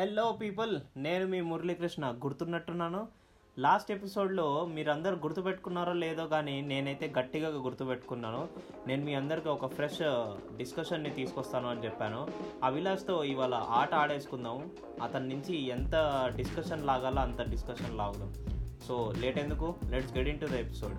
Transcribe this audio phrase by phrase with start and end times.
[0.00, 2.14] Hello people నేను మీ Muralikrishna.
[2.24, 3.08] గుర్తున్నట్టున్నాను?
[3.58, 8.48] Last ఎపిసోడ్లో మీరందరూ గుర్తుపెట్టుకున్నారో లేదో కానీ నేనైతే గట్టిగా గుర్తుపెట్టుకున్నాను.
[8.86, 10.02] నేను మీ అందరికీ ఒక ఫ్రెష్
[10.56, 12.28] డిస్కషన్ని uh, తీసుకొస్తాను అని చెప్పాను.
[12.62, 14.70] అవిలాష్తో ఇవాళ ఆట ఆడేసుకుందాం.
[15.02, 15.94] అతని నుంచి ఎంత
[16.36, 18.34] డిస్కషన్ లాగాలో అంత డిస్కషన్ లాగుదాం.
[18.88, 19.74] సో లేట్ ఎందుకు?
[19.90, 20.94] Let's get into the episode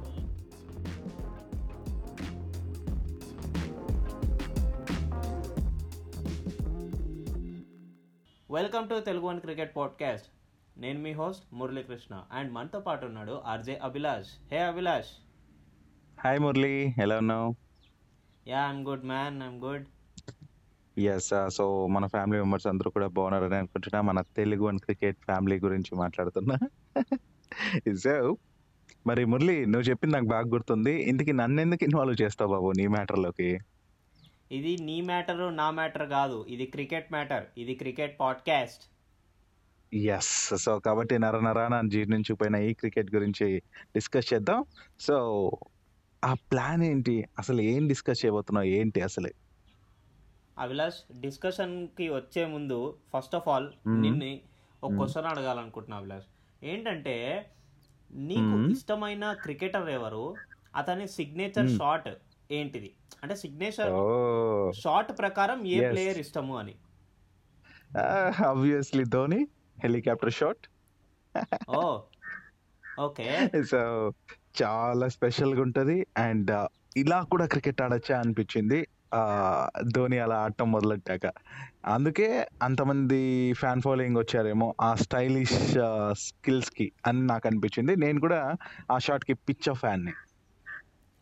[8.52, 10.28] welcome to Telugu one cricket podcast
[10.78, 14.28] నేను మీ హోస్ట్ మురళీకృష్ణ అండ్ మనతో పాటు ఉన్నాడు RJ Abhilash.
[14.52, 15.08] Hey Abhilash.
[16.24, 16.94] Hi Murali.
[17.02, 17.56] ఎలా ఉన్నావు?
[18.48, 19.86] Yeah I'm good man I'm good
[21.00, 24.02] yes so మన ఫ్యామిలీ మెంబర్స్ అందరూ కూడా బాగున్నారని అనుకుంటున్నా.
[24.02, 26.58] మన తెలుగు వన్ క్రికెట్ ఫ్యామిలీ గురించి మాట్లాడుతున్నా.
[27.96, 28.38] సో
[29.08, 30.94] మరి మురళి నువ్వు చెప్పింది నాకు బాగా గుర్తుంది.
[30.94, 33.60] ఇందుకు నన్ను ఎందుకు ఇన్వాల్వ్ చేస్తావు బాబు నీ మ్యాటర్లోకి
[34.52, 36.46] ఇది నీ మ్యాటర్ నా మ్యాటర్ కాదు.
[36.50, 37.44] ఇది క్రికెట్ మ్యాటర్.
[37.58, 38.84] ఇది క్రికెట్ పాడ్కాస్ట్.
[39.96, 43.60] ఎస్ సో కాబట్టి నర నరాన జీర్ణించిపోయిన ఈ క్రికెట్ గురించి
[43.96, 44.66] డిస్కస్ చేద్దాం.
[45.00, 45.52] సో
[46.26, 47.26] ఆ ప్లాన్ ఏంటి?
[47.40, 48.66] అసలు ఏం డిస్కస్ చేయబోతున్నావు?
[48.66, 49.30] ఏంటి అసలు?
[50.60, 53.70] అభిలాష్ డిస్కషన్కి వచ్చే ముందు ఫస్ట్ ఆఫ్ ఆల్.
[53.88, 54.40] నిన్ను
[54.84, 56.26] ఒక క్వశ్చన్ అడగాలనుకుంటున్నా అభిలాష్.
[56.64, 57.50] ఏంటంటే
[58.14, 58.72] నీకు.
[58.72, 60.36] ఇష్టమైన క్రికెటర్ ఎవరు?
[60.76, 61.78] అతని సిగ్నేచర్.
[61.78, 62.10] షాట్
[62.52, 62.94] ఏంటిది?
[63.24, 63.94] అంటే సిగ్నేచర్
[64.82, 65.92] షాట్ ప్రకారం ఏ.
[65.92, 66.76] ప్లేయర్ ఇష్టము అని?
[68.46, 69.48] Obviously Dhoni
[69.84, 70.66] helicopter shot
[71.70, 72.00] oh.
[73.00, 73.52] Okay.
[73.72, 74.12] So
[74.62, 76.68] చాలా స్పెషల్గా ఉంటుంది అండ్
[76.98, 78.88] ఇలా కూడా క్రికెట్ ఆడచ్చా అనిపించింది.
[79.92, 81.32] ధోని అలా ఆడటం మొదలెట్టాక.
[81.86, 85.78] అందుకే అంతమంది ఫ్యాన్ ఫాలోయింగ్ వచ్చారేమో ఆ స్టైలిష్
[86.12, 87.96] స్కిల్స్కి అని నాకు అనిపించింది.
[87.96, 88.56] నేను కూడా
[88.92, 90.14] ఆ షాట్కి పిచ్చ ఫ్యాన్ని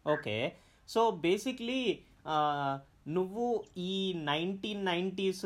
[0.08, 0.54] ఓకే.
[0.90, 2.00] సో బేసిక్లీ
[3.08, 5.46] నువ్వు ఈ నైన్టీన్ నైంటీస్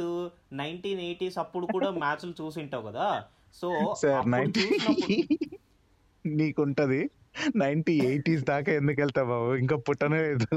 [0.53, 3.07] నైన్టీన్ ఎయిటీస్ అప్పుడు కూడా మ్యాచ్లు చూసింటావు కదా?
[3.55, 3.69] సో
[6.25, 7.01] నీకుంటది.
[7.55, 9.49] నైన్టీ ఎయిటీస్ దాకా ఎందుకు వెళ్తా బాబు?
[9.55, 10.47] ఇంకా పుట్టనే లేదు.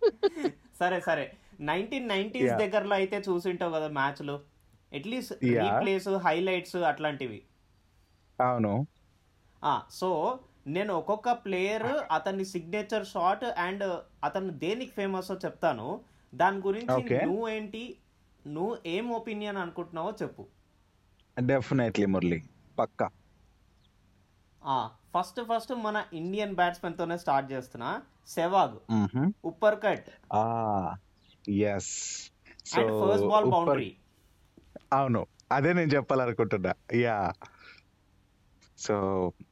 [0.80, 1.26] సరే సరే.
[1.60, 2.52] Nineteen nineties.
[2.52, 4.36] దగ్గరలో అయితే చూసింటావు కదా మ్యాచ్లు?
[4.92, 5.32] అట్లీస్ట్.
[5.44, 7.42] రీప్లేస్ హైలైట్స్ అట్లాంటివి?
[8.38, 8.86] అవును.
[9.90, 10.08] సో
[10.66, 16.00] నేను ఒక్కొక్క ప్లేయర్ అతని సిగ్నేచర్ షాట్ అండ్ అతను దేనికి ఫేమస్ చెప్తాను.
[16.34, 17.24] దాని గురించి Okay.
[17.24, 17.96] నువ్వేంటి
[18.46, 20.46] నువ్వు ఏం ఒపీనియన్ అనుకుంటున్నావో చెప్పు.
[21.40, 22.42] డెఫినెట్లీ మురళి.
[22.78, 23.08] పక్కా.
[25.14, 28.02] ఫస్ట్ ఫస్ట్ మన ఇండియన్ బ్యాట్స్మెన్ తోనే స్టార్ట్ చేస్తున్నా.
[28.26, 28.78] Sehwag.
[29.44, 30.08] Upper cut
[31.50, 32.30] yes
[32.64, 33.96] first ball boundary
[34.92, 36.72] అవును అదే నేను చెప్పాలనుకుంటున్నా.
[36.94, 37.32] యా
[38.78, 38.94] సో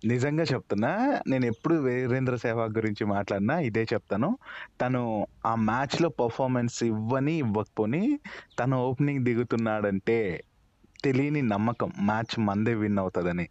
[0.04, 0.90] నిజంగా చెప్తున్నా
[1.28, 4.28] నేను ఎప్పుడు వీరేంద్ర సెహ్వాగ్ గురించి మాట్లాడినా ఇదే చెప్తాను.
[4.80, 5.02] తను
[5.46, 8.02] ఆ మ్యాచ్లో పర్ఫార్మెన్స్ ఇవ్వని ఇవ్వకపోని
[8.60, 10.18] తను ఓపెనింగ్ దిగుతున్నాడంటే
[11.04, 13.46] తెలియని నమ్మకం మ్యాచ్ మందే విన్ అవుతుందని.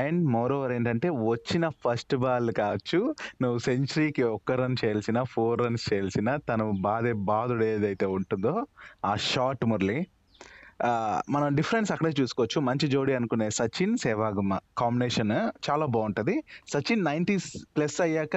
[0.00, 2.98] అండ్ మోర్ ఓవర్ ఏంటంటే వచ్చిన ఫస్ట్ బాల్ కావచ్చు
[3.42, 8.54] నువ్వు సెంచరీకి ఒక్క రన్ చేయాల్సిన ఫోర్ రన్స్ చేయాల్సిన తను బాధే బాధుడు ఏదైతే ఉంటుందో
[9.04, 9.98] ఆ షాట్ మురళి.
[11.30, 12.60] మనం డిఫరెన్స్ అక్కడే చూసుకోవచ్చు.
[12.60, 15.34] మంచి జోడీ అనుకునే సచిన్ సేవాగమ్మ కాంబినేషన్
[15.66, 16.34] చాలా బాగుంటుంది.
[16.72, 18.36] సచిన్ నైంటీస్ ప్లస్ అయ్యాక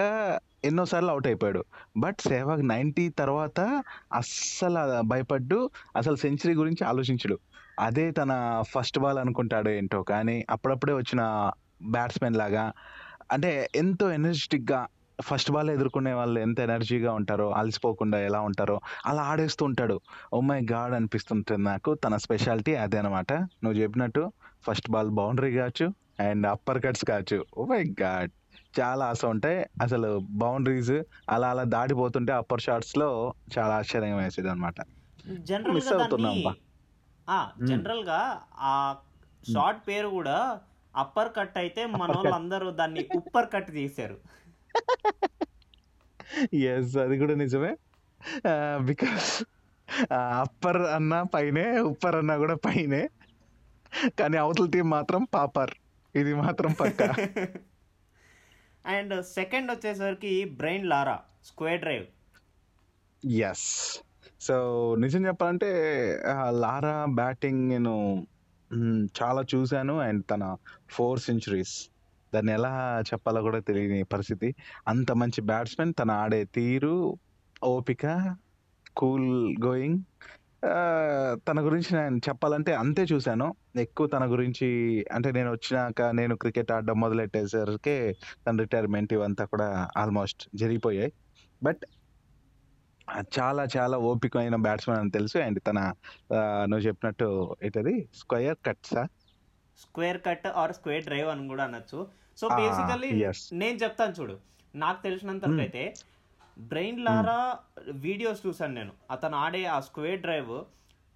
[0.65, 1.61] ఎన్నోసార్లు అవుట్ అయిపోయాడు.
[1.97, 3.59] బట్ సెహ్వాగ్ నైంటీ తర్వాత
[4.13, 7.37] అస్సలు భయపడ్డు అసలు సెంచరీ గురించి ఆలోచించడు.
[7.79, 8.31] అదే తన
[8.73, 11.21] ఫస్ట్ బాల్ అనుకుంటాడు ఏంటో కానీ అప్పుడప్పుడే వచ్చిన
[11.91, 12.65] బ్యాట్స్మెన్ లాగా
[13.31, 14.79] అంటే ఎంతో ఎనర్జెటిక్గా
[15.19, 19.97] ఫస్ట్ బాల్ ఎదుర్కొనే వాళ్ళు ఎంత ఎనర్జీగా ఉంటారో అలసిపోకుండా ఎలా ఉంటారో అలా ఆడేస్తూ ఉంటాడు.
[20.33, 21.91] ఓ మై గాడ్ అనిపిస్తుంటుంది నాకు.
[22.03, 23.31] తన స్పెషాలిటీ అదే అనమాట
[23.63, 24.23] నువ్వు చెప్పినట్టు
[24.65, 25.87] ఫస్ట్ బాల్ బౌండరీ కావచ్చు
[26.23, 27.39] అండ్ అప్పర్ కట్స్ కావచ్చు.
[27.53, 28.31] Oh my God.
[28.77, 29.59] చాలా ఆశ ఉంటాయి.
[29.83, 30.09] అసలు
[30.41, 30.95] బౌండరీస్
[31.29, 33.09] అలా అలా దాటిపోతుంటే అప్పర్ షాట్స్లో
[33.55, 34.77] చాలా ఆశ్చర్యం వేసేది అనమాట
[35.79, 36.53] గా అవుతున్నాం దాన్ని బా.
[37.63, 38.19] జనరల్గా
[38.65, 38.75] ఆ
[39.43, 40.37] షార్ట్ పేరు కూడా
[40.93, 44.17] అప్పర్ కట్ అయితే మన వాళ్ళందరూ దాన్ని ఉప్పర్ కట్ చేశారు
[46.73, 47.71] ఎస్ అది కూడా నిజమే.
[48.89, 49.29] బికాస్
[50.43, 53.01] అప్పర్ అన్న పైనే ఉప్పర్ అన్న కూడా పైనే.
[54.19, 55.73] కానీ అవతల టీం మాత్రం పాపర్
[56.15, 57.01] ఇది మాత్రం పక్క.
[58.85, 62.07] అండ్ సెకండ్ వచ్చేసరికి Brian Lara square drive
[63.51, 63.67] yes
[64.41, 64.55] so
[64.99, 65.69] నిజం చెప్పాలంటే
[66.63, 67.93] లారా బ్యాటింగ్ నేను
[69.21, 69.95] చాలా చూశాను.
[69.99, 70.43] అండ్ తన
[70.89, 71.75] ఫోర్ సెంచురీస్
[72.33, 72.73] దాన్ని ఎలా
[73.11, 74.49] చెప్పాలో కూడా తెలియని పరిస్థితి.
[74.87, 76.95] అంత మంచి బ్యాట్స్మెన్ తన ఆడే తీరు
[77.63, 78.05] ఓపిక
[78.97, 79.31] కూల్
[79.65, 79.99] గోయింగ్.
[81.47, 83.47] తన గురించి నేను చెప్పాలంటే అంతే చూశాను.
[83.75, 84.67] ఎక్కువ తన గురించి
[85.11, 87.97] అంటే నేను వచ్చినాక నేను క్రికెట్ ఆడడం మొదలెట్టేసరికి
[88.47, 91.11] తన రిటైర్మెంట్ ఇవంతా కూడా ఆల్మోస్ట్ జరిగిపోయాయి.
[91.63, 91.83] బట్
[93.39, 95.37] చాలా చాలా ఓపికమైన బ్యాట్స్మెన్ అని తెలుసు.
[95.37, 95.79] అండ్ తన
[96.69, 97.27] నువ్వు చెప్పినట్టు
[97.63, 97.95] ఏంటది?
[98.31, 99.03] Cut కట్సా
[99.77, 101.99] square cut or square drive అని కూడా అనొచ్చు.
[102.37, 103.09] So basically.
[103.53, 104.39] నేను చెప్తాను చూడు.
[104.75, 105.93] నాకు తెలిసినంత వరకు అయితే
[106.59, 107.57] బ్రెయిన్ లారా
[107.91, 108.91] వీడియోస్ చూసాను నేను.
[109.11, 110.53] అతను ఆడే ఆ స్క్వేర్ డ్రైవ్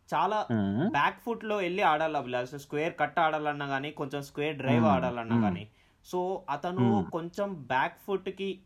[0.09, 0.47] చాలా
[0.91, 2.57] బ్యాక్ ఫుట్లో వెళ్ళి ఆడాలి అభిలాష్.
[2.57, 4.85] స్క్వేర్ కట్ ఆడాలన్నా కానీ కొంచెం స్క్వేర్ డ్రైవ్.
[4.85, 5.41] ఆడాలన్నా.
[5.41, 5.67] కానీ
[6.05, 6.81] సో అతను.
[7.11, 8.59] కొంచెం బ్యాక్ ఫుట్కి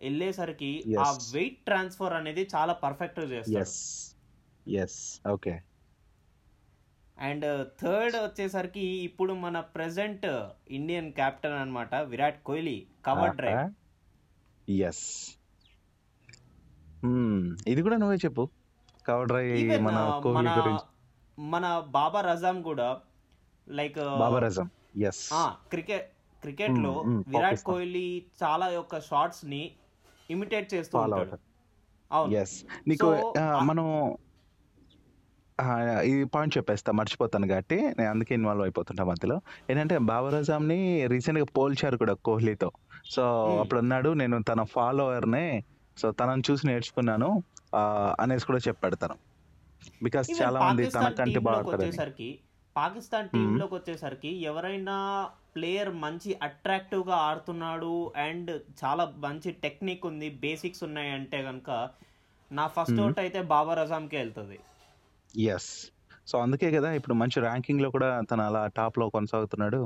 [0.00, 1.18] వెళ్ళేసరికి ఆ.
[1.32, 3.58] వెయిట్ ట్రాన్స్ఫర్ అనేది చాలా పర్ఫెక్ట్ చేస్తాడు.
[4.70, 5.54] ఎస్ ఓకే
[7.16, 7.46] అండ్
[7.80, 10.26] థర్డ్ వచ్చేసరికి ఇప్పుడు మన ప్రెసెంట్
[10.70, 13.62] ఇండియన్ కెప్టెన్ అన్నమాట Virat Kohli cover drive
[14.84, 15.04] yes
[17.66, 18.44] ఇది కూడా నువ్వే చెప్పు.
[19.06, 20.84] కవర్ డ్రైవ్ మన కోహ్లీ మన గురించి.
[21.38, 21.64] మన
[21.96, 22.88] బాబర్ అజామ్ కూడా
[23.66, 24.70] like Babar Azam
[25.04, 25.24] yes
[25.72, 26.06] cricket
[26.42, 27.62] క్రికెట్లో Hmm, hmm, విరాట్.
[27.62, 28.06] కోహ్లీ
[28.42, 29.62] చాలా యొక్క షాట్స్ని
[30.30, 31.36] ఇమిటేట్ చేస్తూ ఉంటాడు.
[32.10, 32.32] అవును.
[32.40, 32.54] ఎస్
[32.88, 33.08] నీకు
[33.70, 33.86] మనం
[36.04, 39.40] ఈ పాయింట్ చెప్పేస్తా మర్చిపోతాను కాబట్టి నేను అందుకే ఇన్వాల్వ్ అయిపోతుంటా మధ్యలో.
[39.70, 42.70] ఏంటంటే బాబర్ అజామ్ని రీసెంట్గా పోల్చారు కూడా కోహ్లీతో.
[43.10, 43.24] సో.
[43.60, 45.64] అప్పుడు అన్నాడు నేను తన ఫాలోవర్నే
[45.98, 47.42] సో తనని చూసి నేర్చుకున్నాను
[48.20, 49.14] అనేసి కూడా చెప్పాడు తను.
[50.02, 52.38] బికాస్ చాలా మంది తనకంటే టీమ్ బాగా లోకి ఆడతారని వచ్చేసరికి
[52.76, 61.10] పాకిస్తాన్ టీమ్లోకి వచ్చేసరికి ఎవరైనా ప్లేయర్ మంచి అట్రాక్టివ్గా ఆడుతున్నాడు అండ్ చాలా మంచి టెక్నిక్ ఉంది బేసిక్స్ ఉన్నాయి
[61.10, 61.88] అంటే గనుక
[62.52, 64.58] నా ఫస్ట్ అవుట్ అయితే బాబర్ అజామ్కి వెళ్తుంది.
[65.36, 65.70] ఎస్
[66.26, 69.80] సో అందుకే కదా ఇప్పుడు మంచి ర్యాంకింగ్లో కూడా తను అలా టాప్లో కొనసాగుతున్నాడు.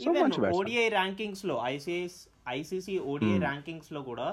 [0.00, 0.56] సో ఈవెన్ మంచి batsman.
[0.58, 3.44] ఓడిఐ ర్యాంకింగ్స్లో ఐసిఎస్ ఐసీసీ ఓడిఐ Hmm.
[3.46, 4.28] ర్యాంకింగ్స్లో కూడా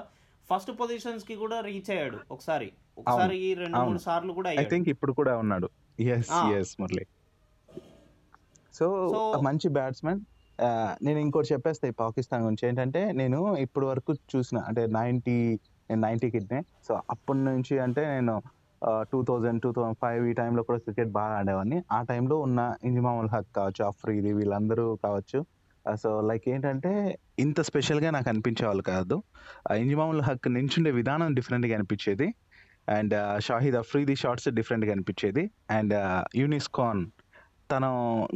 [0.50, 2.68] ఫస్ట్ పొజిషన్స్కి కూడా రీచ్ అయ్యాడు ఒకసారి.
[2.98, 3.90] ఒకసారి రెండు అవును.
[3.90, 4.70] మూడు సార్లు కూడా ఐ అయ్యాడు.
[4.72, 5.68] థింక్ ఇప్పుడు కూడా ఉన్నాడు.
[5.98, 6.46] Yes Ah.
[6.58, 7.04] Yes Murali.
[8.74, 8.86] So
[9.48, 10.20] మంచి బ్యాట్స్మెన్
[11.02, 12.64] నేను ఇంకోటి చెప్పేస్తా ఈ పాకిస్తాన్ గురించి.
[12.68, 15.36] ఏంటంటే నేను ఇప్పటి వరకు చూసిన అంటే నైన్టీ
[15.90, 18.34] నేను నైన్టీ కిడ్నే సో అప్పటి నుంచి అంటే నేను
[18.88, 21.82] two thousand two thousand five ఈ టైంలో కూడా క్రికెట్ బాగా ఆడేవాడిని.
[21.92, 25.44] ఆ టైంలో ఉన్న ఇంజిమాముల్ హక్ కావచ్చు అఫ్రీది వీళ్ళందరూ కావచ్చు.
[25.96, 29.22] సో లైక్ ఏంటంటే ఇంత స్పెషల్గా నాకు అనిపించేవాళ్ళు కాదు.
[29.70, 32.34] ఆ ఇంజిమాముల్ హక్ నించుండే విధానం డిఫరెంట్గా అనిపించేది.
[32.88, 35.50] అండ్ షాహిద్ అఫ్రీది షార్ట్స్ డిఫరెంట్గా అనిపించేది.
[35.70, 37.06] అండ్ యూనిస్కాన్
[37.70, 37.88] తను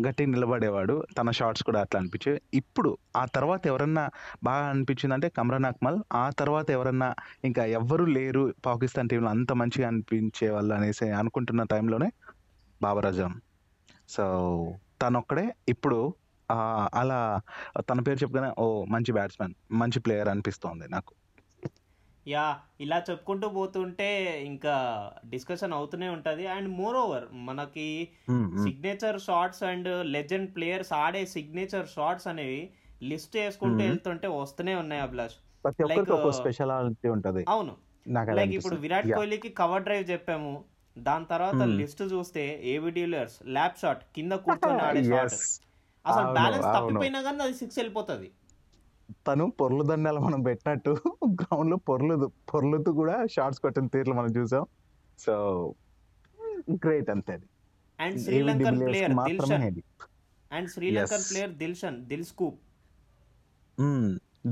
[0.07, 0.95] గట్టిగా నిలబడేవాడు.
[1.19, 2.41] తన షార్ట్స్ కూడా అట్లా అనిపించేవి.
[2.55, 4.05] ఇప్పుడు ఆ తర్వాత ఎవరన్నా
[4.43, 5.99] బాగా అనిపించిందంటే కమ్రాన్ అక్మల్.
[6.15, 7.09] ఆ తర్వాత ఎవరన్నా
[7.45, 12.09] ఇంకా ఎవ్వరూ లేరు పాకిస్తాన్ టీంలో అంత మంచిగా అనిపించే వాళ్ళు అనేసి అనుకుంటున్న టైంలోనే
[12.81, 13.37] బాబర్ అజమ్
[14.09, 14.25] సో
[15.03, 15.99] తనొక్కడే ఇప్పుడు
[16.95, 17.19] అలా
[17.89, 21.13] తన పేరు చెప్పగానే ఓ మంచి బ్యాట్స్మెన్ మంచి ప్లేయర్ అనిపిస్తోంది నాకు.
[22.27, 22.45] యా
[22.81, 24.09] ఇలా చెప్పుకుంటూ పోతుంటే
[24.45, 24.75] ఇంకా
[25.31, 27.89] డిస్కషన్ అవుతూనే ఉంటది అండ్ మోర్ ఓవర్ మనకి.
[28.65, 32.63] Signature shots and legend players ఆడే సిగ్నేచర్ షార్ట్స్ అనేవి
[33.05, 33.87] లిస్ట్ వేసుకుంటూ Hmm.
[33.87, 37.75] వెళ్తుంటే వస్తూనే ఉన్నాయి అభిలాష్ uh, స్పెషాలిటీ ఉంటది అవును
[38.39, 38.77] లైక్ ఇప్పుడు.
[38.77, 39.09] విరాట్.
[39.13, 40.53] కోహ్లీకి కవర్ డ్రైవ్ చెప్పాము
[40.97, 41.77] దాని తర్వాత Hmm.
[41.81, 42.43] లిస్ట్ చూస్తే
[42.73, 45.37] ఏవి డీలర్స్ ల్యాప్ షాట్ కింద కూర్చొని ఆడే షాట్.
[46.05, 46.69] అసలు బ్యాలెన్స్.
[46.77, 48.29] తప్పిపోయినా కానీ అది సిక్స్ వెళ్ళిపోతుంది
[49.27, 50.93] తను పొర్లు దండాలు మనం పెట్టినట్టు
[51.41, 52.15] గ్రౌండ్లో పొర్లు
[52.53, 54.65] పొర్లుతూ కూడా షార్ట్స్ కొట్టిన తీర్లు మనం చూసాం.
[55.19, 55.35] సో
[56.85, 57.35] గ్రేట్ అంతే
[57.99, 59.65] and Sri Lankan player Dilshan
[60.51, 61.25] and Sri Lankan.
[61.31, 62.59] Player Dilshan dilscoop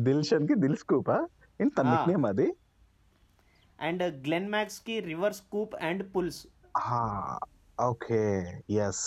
[0.07, 1.17] దిల్షన్కి దిల్ స్కూపా
[1.61, 1.95] ఏంటి తన Ah.
[1.95, 2.49] నిక్నేమ్ అది.
[3.79, 6.41] And Glen మ్యాక్స్కి reverse scoop and pulls
[7.79, 8.21] okay
[8.85, 9.05] yes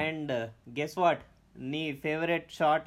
[0.00, 0.32] and
[0.78, 1.22] guess what
[1.58, 2.84] నీ favourite shot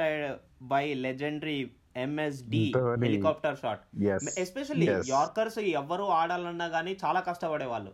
[0.62, 2.74] by legendary MSD.
[2.78, 4.04] Helicopter shot.
[4.04, 4.88] Yes especially.
[5.10, 7.92] Yorkers ఎవరు ఆడాలన్నా కానీ చాలా కష్టపడేవాళ్ళు.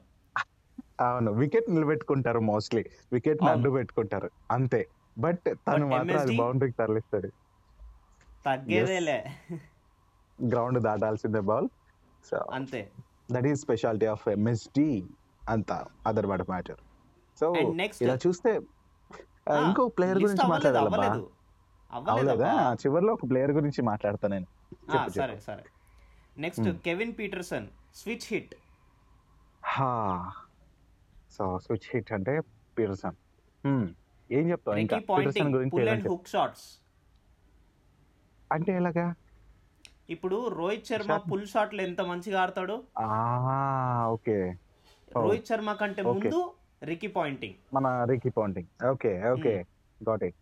[1.01, 3.43] అవును వికెట్ నిలబెట్టుకుంటారు మోస్ట్లీ వికెట్.
[3.43, 4.87] అడ్డు పెట్టుకుంటారు అంతే.
[5.17, 6.37] బట్ తను మాత్రం అది?
[6.37, 7.27] బౌండరీకి తరలిస్తాడు.
[8.45, 9.23] తగ్గేదేలే.
[10.47, 11.67] గ్రౌండ్ దాటాల్సిందే బాల్
[12.31, 12.91] సో అంతే.
[13.31, 15.05] That is speciality of MSD
[15.49, 15.71] అంత
[16.07, 16.75] అదర్ మ్యాటర్ మ్యాటర్
[17.39, 17.53] సో
[18.01, 18.59] ఇలా చూస్తే
[19.47, 21.25] ఇంకో ప్లేయర్ గురించి అవ్వలేదు
[21.91, 22.51] అబ్బా.
[22.73, 24.47] చివరిలో ఒక ప్లేయర్ గురించి మాట్లాడతా నేను
[25.09, 25.35] సరే.
[25.39, 25.63] సరే
[26.37, 28.55] next Kevin Pietersen switch hit
[29.63, 29.91] హా
[31.31, 32.33] సో స్విచ్ హిట్ అంటే
[32.77, 33.17] పీటర్సన్
[33.63, 33.85] Hmm.
[34.29, 36.09] ఏం చెప్తావు ఇంకా పీటర్సన్ గురించి.
[36.09, 36.65] హుక్ షాట్స్
[38.51, 39.05] అంటే ఎలాగా
[40.09, 41.13] ఇప్పుడు రోహిత్ శర్మ.
[41.31, 42.75] పుల్ షాట్లు ఎంత మంచిగా ఆడతాడు
[44.09, 44.37] ఓకే.
[45.15, 46.01] రోహిత్ శర్మ కంటే.
[46.03, 46.39] ముందు
[46.81, 49.53] రికీ పాయింటింగ్ మన Ricky Ponting okay okay
[49.99, 50.37] got it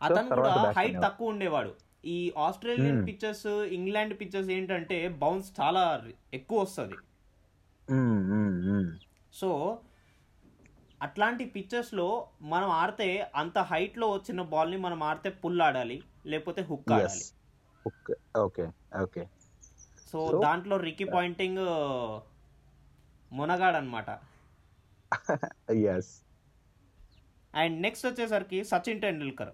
[0.00, 0.96] అతను కూడా హైట్?
[1.02, 1.72] తక్కువ ఉండేవాడు.
[2.04, 3.06] ఈ Australian Hmm.
[3.08, 3.42] Pitches
[3.76, 5.82] England pitches ఏంటంటే బౌన్స్ చాలా
[6.32, 6.96] ఎక్కువ వస్తుంది.
[9.34, 9.48] సో
[11.00, 12.08] అట్లాంటి పిచ్చెస్లో
[12.42, 17.24] మనం ఆడితే అంత హైట్లో వచ్చిన బాల్ని మనం ఆడితే పుల్ ఆడాలి లేకపోతే హుక్ ఆడాలి.
[17.86, 18.66] ఓకే ఓకే
[19.02, 19.22] ఓకే
[20.10, 21.62] సో దాంట్లో రికీ పాయింటింగ్
[23.30, 24.10] మునగాడు అనమాట
[25.86, 26.12] ఎస్
[27.54, 29.52] అండ్ నెక్స్ట్ వచ్చేసరికి సచిన్ టెండూల్కర్.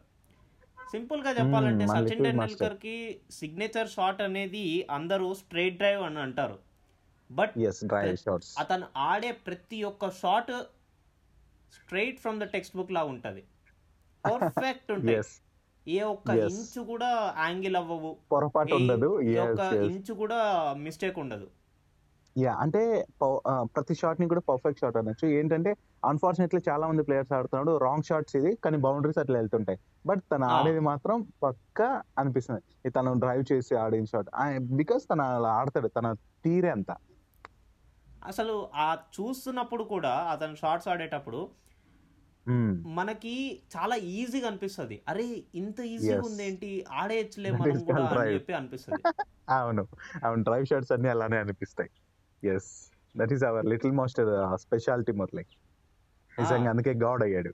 [0.92, 2.94] సింపుల్గా చెప్పాలంటే Hmm, మన సచిన్ టెండూల్కర్కి
[3.30, 6.56] సిగ్నేచర్ షాట్ అనేది అందరూ స్ట్రైట్ డ్రైవ్ అని అంటారు.
[7.30, 7.54] బట్
[8.58, 10.52] అతను ఆడే ప్రతి ఒక్క shot
[11.72, 12.42] straight from the
[12.76, 13.42] textbook లా ఉంటది.
[14.24, 15.34] పర్ఫెక్ట్ ఎస్
[15.86, 16.30] ఏ ఒక్క.
[16.52, 18.10] ఇంచు కూడా యాంగిల్ అవ్వవు.
[18.32, 19.10] పొరపాటు ఉండదు.
[19.22, 19.60] ఏ ఒక్క
[19.90, 20.38] ఇంచు కూడా
[20.86, 21.46] మిస్టేక్ ఉండదు.
[22.38, 22.80] యా అంటే
[23.22, 25.28] ప- ఆ, ప్రతి షాట్ని కూడా పర్ఫెక్ట్ షాట్ అనొచ్చు.
[25.28, 25.70] ఏంటంటే
[26.04, 29.78] అన్ఫార్చునేట్లీ చాలా మంది ప్లేయర్స్ ఆడుతున్నాడు రాంగ్ షాట్స్ ఇది కానీ బౌండరీస్ అట్లా వెళ్తుంటాయి.
[30.06, 30.48] బట్ తను ఆ.
[30.48, 32.62] ఆడేది మాత్రం పక్కా అనిపిస్తుంది.
[32.84, 34.30] ఇది తను డ్రైవ్ చేసి ఆడిన షాట్
[34.60, 36.12] బికాస్ తను అలా ఆడతాడు తన
[36.44, 36.90] తీరే అంత.
[38.24, 41.40] అసలు ఆ చూస్తున్నప్పుడు కూడా అతను షార్ట్స్ ఆడేటప్పుడు
[42.86, 43.34] మనకి
[43.76, 45.02] చాలా ఈజీగా అనిపిస్తుంది.
[45.08, 45.22] అరే
[45.54, 46.26] ఇంత ఈజీగా Yes.
[46.26, 46.84] ఉందేంటి?
[46.92, 48.34] ఆడేయచ్చులే That మనం is కూడా called అని drive.
[48.34, 49.02] చెప్పి అనిపిస్తుంది.
[49.48, 49.86] అవును.
[50.24, 51.90] అవును డ్రైవ్ షాట్స్ అన్ని అలానే అనిపిస్తాయి.
[52.42, 52.70] Yes
[53.14, 54.30] that is our little master
[54.64, 55.44] speciality Murali
[56.32, 57.52] నిజంగా అందుకే గాడ్ అయ్యాడు.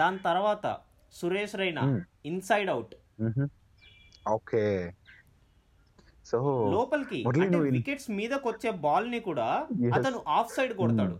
[0.00, 0.66] దాని తర్వాత
[1.12, 2.00] Suresh Raina Hmm.
[2.30, 2.94] Inside out
[4.28, 4.64] okay
[6.26, 6.38] so
[6.74, 9.46] లోపలికి అంటే వికెట్స్ మీదకి వచ్చే బాల్ని కూడా
[9.84, 9.94] Yes.
[9.96, 11.16] అతను ఆఫ్ సైడ్ కొడతాడు.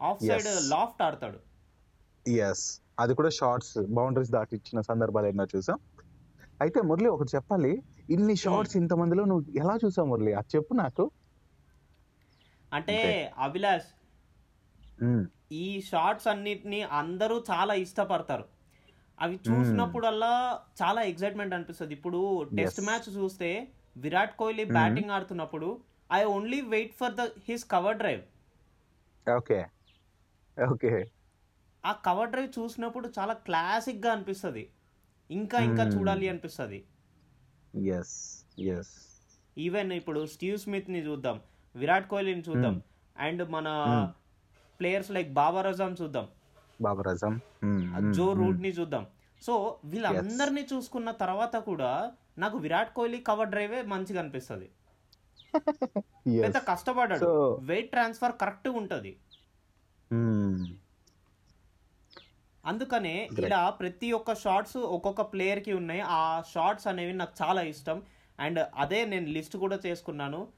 [0.00, 0.68] Off side Yes.
[0.72, 1.38] లాఫ్ట్ ఆడతాడు.
[2.48, 2.64] ఎస్
[2.98, 5.78] అది కూడా షార్ట్స్ బౌండరీస్ దాటి ఇచ్చిన సందర్భాలు ఎన్నో చూసాం.
[6.60, 7.72] అయితే మురళి ఒకటి చెప్పాలి.
[8.10, 11.04] ఇన్ని షార్ట్స్ ఇంతమందిలో నువ్వు ఎలా చూసావు మురళి అది చెప్పు నాకు.
[12.72, 13.32] అంటే.
[13.38, 13.86] అభిలాష్.
[15.52, 18.44] ఈ షార్ట్స్ అన్నిటిని అందరూ చాలా ఇష్టపడతారు.
[19.20, 21.94] అవి చూసినప్పుడల్లా చాలా ఎక్సైట్మెంట్ అనిపిస్తుంది.
[21.94, 22.80] ఇప్పుడు టెస్ట్.
[22.80, 24.64] మ్యాచ్ చూస్తే విరాట్ కోహ్లీ.
[24.64, 25.80] బ్యాటింగ్ ఆడుతున్నప్పుడు
[26.12, 28.22] I only wait for the his cover drive.
[29.36, 29.66] Okay.
[30.70, 31.10] Okay.
[31.86, 34.70] ఆ కవర్ డ్రైవ్ చూసినప్పుడు చాలా క్లాసిక్గా అనిపిస్తుంది.
[35.30, 35.82] ఇంకా ఇంకా.
[35.84, 36.84] చూడాలి అనిపిస్తుంది.
[39.58, 41.40] ఈవెన్ ఇప్పుడు స్టీవ్ స్మిత్ని చూద్దాం.
[41.76, 42.82] విరాట్ కోహ్లీని చూద్దాం.
[43.18, 44.22] అండ్ మన Hmm.
[44.80, 46.28] Players like Babar Azam చూద్దాం.
[46.82, 47.38] బాబర్ అజమ్
[48.12, 49.06] జో రూట్ని చూద్దాం.
[49.42, 54.70] సో వీళ్ళందరినీ చూసుకున్న తర్వాత కూడా నాకు విరాట్ కోహ్లీ కవర్ డ్రైవే మంచిగా అనిపిస్తుంది.
[56.42, 57.54] పెద్ద కష్టపడ్డాడు.
[57.62, 59.16] వెయిట్ ట్రాన్స్ఫర్ కరెక్ట్ ఉంటది.
[62.66, 63.28] అందుకనే.
[63.38, 66.00] ఇలా ప్రతి ఒక్క షార్ట్స్ ఒక్కొక్క ప్లేయర్కి ఉన్నాయి.
[66.00, 68.02] ఆ షార్ట్స్ అనేవి నాకు చాలా ఇష్టం.
[68.40, 70.48] అండ్ అదే నేను లిస్ట్ కూడా చేసుకున్నాను.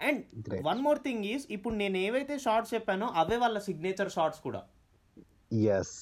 [0.00, 0.22] And.
[0.66, 4.60] One more thing is ఇప్పుడు నేను ఏవైతే షార్ట్స్ చెప్పానో అవే వాళ్ళ సిగ్నేచర్ షార్ట్స్ కూడా.
[5.72, 5.96] ఎస్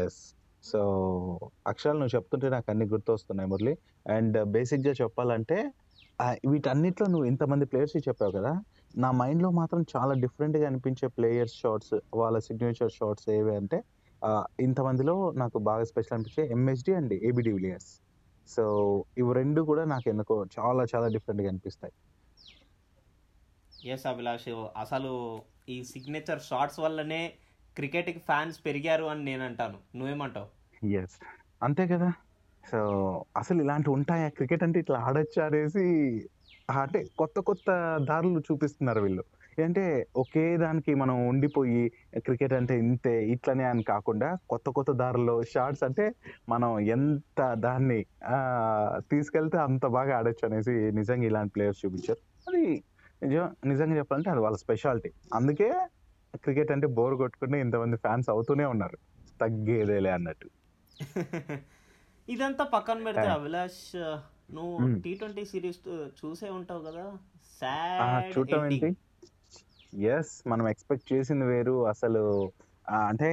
[0.00, 0.20] ఎస్
[0.64, 0.80] సో
[1.70, 3.74] అక్షరాలు నువ్వు చెప్తుంటే నాకు అన్ని గుర్తొస్తున్నాయి మురళి.
[4.08, 5.58] అండ్ బేసిక్గా చెప్పాలంటే
[6.18, 8.52] ఆ, వీటన్నిటిలో నువ్వు ఇంతమంది ప్లేయర్స్ చెప్పావు కదా
[8.94, 13.78] నా మైండ్లో మాత్రం చాలా డిఫరెంట్గా అనిపించే ప్లేయర్స్ షార్ట్స్ వాళ్ళ సిగ్నేచర్ షార్ట్స్ ఏవి అంటే
[14.64, 17.90] ఇంతమందిలో నాకు బాగా స్పెషల్ అనిపించే MSD and AB de Villiers
[18.48, 18.64] so
[19.18, 21.94] ఇవి రెండు కూడా నాకు ఎందుకో చాలా చాలా డిఫరెంట్గా అనిపిస్తాయి.
[23.86, 27.32] ఎస్ అభిలాష్ అసలు ఈ సిగ్నేచర్ షార్ట్స్ వల్లనే
[27.76, 29.98] క్రికెట్కి ఫ్యాన్స్ పెరిగారు అని నేను అంటాను.
[29.98, 30.86] నువ్వేమంటావు?
[30.86, 31.12] ఎస్
[31.62, 32.12] అంతే కదా?
[32.70, 32.78] సో
[33.36, 34.28] అసలు ఇలాంటి ఉంటాయా?
[34.28, 35.84] క్రికెట్ అంటే ఇట్లా ఆడొచ్చు అనేసి
[36.80, 39.24] అంటే కొత్త కొత్త దారులు చూపిస్తున్నారు వీళ్ళు.
[39.58, 45.84] ఏంటంటే ఒకే దానికి మనం ఉండిపోయి క్రికెట్ అంటే ఇంతే ఇట్లనే అని కాకుండా కొత్త కొత్త దారుల్లో షార్ట్స్
[45.84, 46.14] అంటే
[46.48, 48.06] మనం ఎంత దాన్ని
[48.98, 52.50] తీసుకెళ్తే అంత బాగా ఆడొచ్చు అనేసి నిజంగా ఇలాంటి ప్లేయర్స్ చూపించారు.
[52.50, 52.82] అది
[53.66, 55.68] నిజంగా చెప్పాలంటే అది వాళ్ళ స్పెషాలిటీ అందుకే
[56.34, 58.98] క్రికెట్ అంటే బోర్ కొట్టుకుని ఇంతమంది ఫ్యాన్స్ అవుతూనే ఉన్నారు.
[59.40, 60.48] తగ్గేదేలే అన్నట్టు.
[62.28, 63.26] ఇదంతా పక్కన పెడితే.
[63.28, 63.82] అభిలాష్
[64.52, 65.00] నువ్వు.
[65.02, 65.80] టీ ట్వంటీ సిరీస్
[66.20, 67.04] చూసే ఉంటావు కదా?
[68.32, 68.88] చూడటం ఏంటి?
[70.10, 71.86] ఎస్ మనం ఎక్స్పెక్ట్ చేసింది వేరు.
[71.86, 72.22] అసలు
[73.08, 73.30] అంటే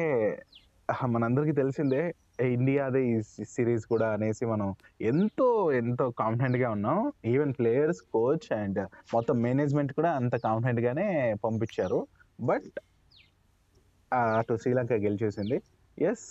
[1.06, 2.04] మనందరికీ తెలిసిందే
[2.40, 4.70] ఇండియాదే ఈ సిరీస్ కూడా అనేసి మనం
[5.02, 7.12] ఎంతో ఎంతో కాన్ఫిడెంట్గా ఉన్నాం.
[7.26, 8.80] ఈవెన్ ప్లేయర్స్ కోచ్ అండ్
[9.14, 12.08] మొత్తం మేనేజ్మెంట్ కూడా అంత కాన్ఫిడెంట్ గానే పంపించారు.
[12.42, 12.70] బట్
[14.12, 15.58] అటు శ్రీలంక గెలిచేసింది.
[15.98, 16.28] ఎస్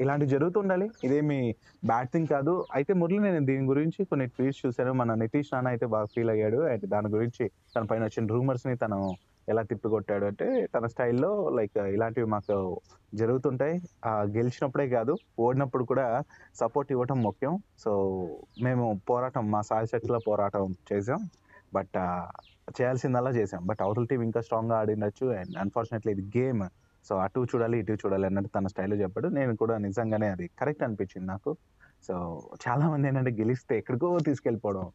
[0.00, 1.38] ఇలాంటివి జరుగుతుండాలి ఇదేమి
[1.84, 2.64] బ్యాడ్ థింగ్ కాదు.
[2.74, 4.92] అయితే మురళి నేను దీని గురించి కొన్ని ట్వీట్స్ చూశాను.
[4.92, 6.58] మన నితీష్ నాన్న అయితే బాగా ఫీల్ అయ్యాడు.
[6.72, 7.44] అండ్ దాని గురించి
[7.76, 8.98] తన పైన వచ్చిన రూమర్స్ని తను
[9.48, 12.80] ఎలా తిప్పికొట్టాడు అంటే తన స్టైల్లో లైక్ ఇలాంటివి మాకు
[13.14, 13.80] జరుగుతుంటాయి.
[14.04, 16.22] ఆ, గెలిచినప్పుడే కాదు ఓడినప్పుడు కూడా
[16.54, 17.58] సపోర్ట్ ఇవ్వటం ముఖ్యం.
[17.78, 18.26] సో
[18.62, 21.28] మేము పోరాటం మా సాయశక్తిలో పోరాటం చేసాం
[21.74, 21.98] బట్
[22.80, 26.62] చేయాల్సిందల్లా చేసాం బట్ అవతల టీం ఇంకా స్ట్రాంగ్గా ఆడినచ్చు అండ్ అన్ఫార్చునేట్లీ ఇది గేమ్.
[27.04, 29.28] సో అటు చూడాలి ఇటు చూడాలి అన్నట్టు తన స్టైల్లో చెప్పాడు.
[29.28, 31.56] నేను కూడా నిజంగానే అది కరెక్ట్ అనిపించింది నాకు.
[32.08, 34.90] సో చాలామంది ఏంటంటే గెలిస్తే ఎక్కడికో తీసుకెళ్ళిపోవడం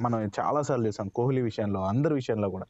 [0.00, 2.64] మనం చాలా సార్లు చూసాం కోహ్లీ విషయంలో అందరి విషయంలో కూడా.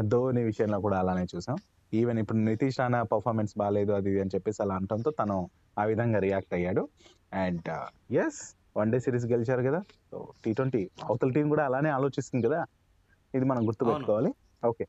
[0.00, 1.56] ధోని విషయంలో కూడా అలానే చూసాం.
[1.94, 6.18] ఈవెన్ ఇప్పుడు నితీష్ రాణా పర్ఫార్మెన్స్ బాగాలేదు అది ఇది అని చెప్పేసి అలా అనడంతో తను ఆ విధంగా
[6.18, 6.88] రియాక్ట్ అయ్యాడు.
[7.32, 7.68] And
[8.12, 9.82] yes one day series గెలిచారు కదా.
[10.10, 12.66] సో టీ ట్వంటీ అవతల టీం కూడా అలానే ఆలోచిస్తుంది కదా.
[13.34, 14.34] ఇది మనం గుర్తుపెట్టుకోవాలి.
[14.66, 14.86] ఓకే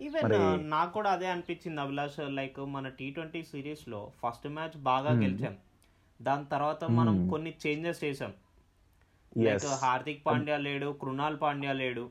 [0.00, 5.10] ఈవెన్ మరి- నాకు కూడా అదే అనిపించింది అభిలాష్ లైక్ మన టీ ట్వంటీ సిరీస్లో ఫస్ట్ మ్యాచ్ బాగా
[5.10, 5.22] Hmm.
[5.22, 5.56] గెలిచాం.
[6.22, 7.30] దాని తర్వాత మనం Hmm.
[7.30, 8.32] కొన్ని చేంజెస్ చేసాం.
[9.38, 12.10] లైక్ హార్దిక్ పాండ్యా లేడు కృణాల్ పాండ్యా లేడు.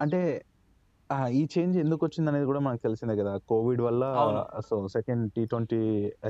[0.00, 0.44] అంటే
[1.30, 3.36] ఈ చేంజ్ ఎందుకు వచ్చింది అనేది కూడా మనకు తెలిసిందే కదా.
[3.36, 4.04] కోవిడ్ వల్ల.
[4.68, 5.80] So second T twenty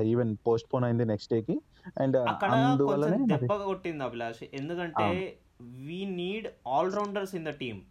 [0.03, 0.37] even
[0.73, 1.61] postpone అయింది నెక్స్ట్ డే కి
[2.01, 4.43] అండ్ అందువల్లనే కొట్టింది అభిలాష్.
[4.53, 7.81] ఎందుకంటే we need all rounders in the team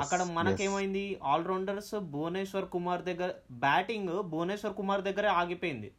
[0.00, 0.22] అక్కడ.
[0.22, 1.04] మనకేమైంది?
[1.22, 5.92] ఆల్ రౌండర్స్ భువనేశ్వర్ కుమార్ దగ్గర బ్యాటింగ్ భువనేశ్వర్ కుమార్ దగ్గరే ఆగిపోయింది.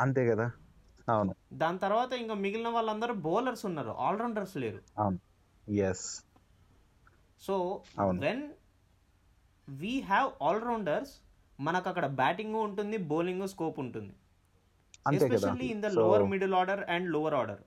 [0.00, 0.50] అంతే కదా.
[1.08, 1.34] అవును.
[1.52, 3.94] దాని తర్వాత ఇంకా మిగిలిన వాళ్ళందరూ బౌలర్స్ ఉన్నారు.
[3.98, 4.80] ఆల్ రౌండర్స్ లేరు
[5.70, 6.06] yes
[7.42, 7.54] so.
[8.24, 8.44] When
[9.68, 11.12] we have all rounders
[11.58, 14.12] మనకు అక్కడ బ్యాటింగ్ ఉంటుంది బౌలింగ్ స్కోప్ ఉంటుంది.
[15.16, 17.60] Especially in the lower middle order and lower order.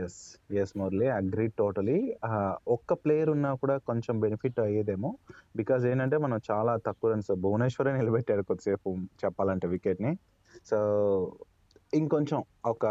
[0.00, 0.18] Yes
[0.60, 1.98] yes Murali agree totally
[2.68, 5.10] ఒక్క ప్లేయర్ ఉన్నా కూడా కొంచెం బెనిఫిట్ అయ్యేదేమో.
[5.56, 8.90] బికాజ్ ఏంటంటే మనం చాలా తక్కువ రన్స్ భువనేశ్వరే నిలబెట్టాడు కొద్దిసేపు
[9.22, 10.12] చెప్పాలంటే వికెట్ని
[10.70, 10.78] సో
[11.94, 12.84] ఇంకొంచెం ఒక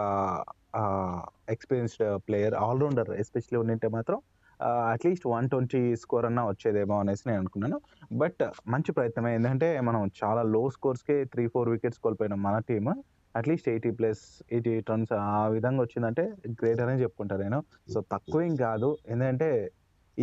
[1.49, 4.19] ఎక్స్పీరియన్స్డ్ ప్లేయర్ ఆల్రౌండర్ ఎస్పెషల్లీ ఉండింటే మాత్రం
[4.63, 7.81] అట్లీస్ట్ వన్ ట్వంటీ స్కోర్ అన్నా వచ్చేదేమో అనేసి నేను అనుకున్నాను.
[8.17, 9.35] బట్ మంచి ప్రయత్నమే.
[9.35, 12.93] ఏంటంటే మనం చాలా లో స్కోర్స్కే త్రీ ఫోర్ వికెట్స్ కోల్పోయినాం మన team
[13.35, 17.63] at least eighty plus eighty eight runs ఆ విధంగా వచ్చిందంటే గ్రేట్ అనే చెప్పుకుంటాను నేను.
[17.93, 18.97] సో తక్కువేం కాదు.
[19.07, 19.71] ఎందుకంటే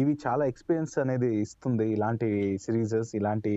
[0.00, 2.28] ఇవి చాలా ఎక్స్పీరియన్స్ అనేది ఇస్తుంది ఇలాంటి
[2.64, 3.52] సిరీసెస్ ఇలాంటి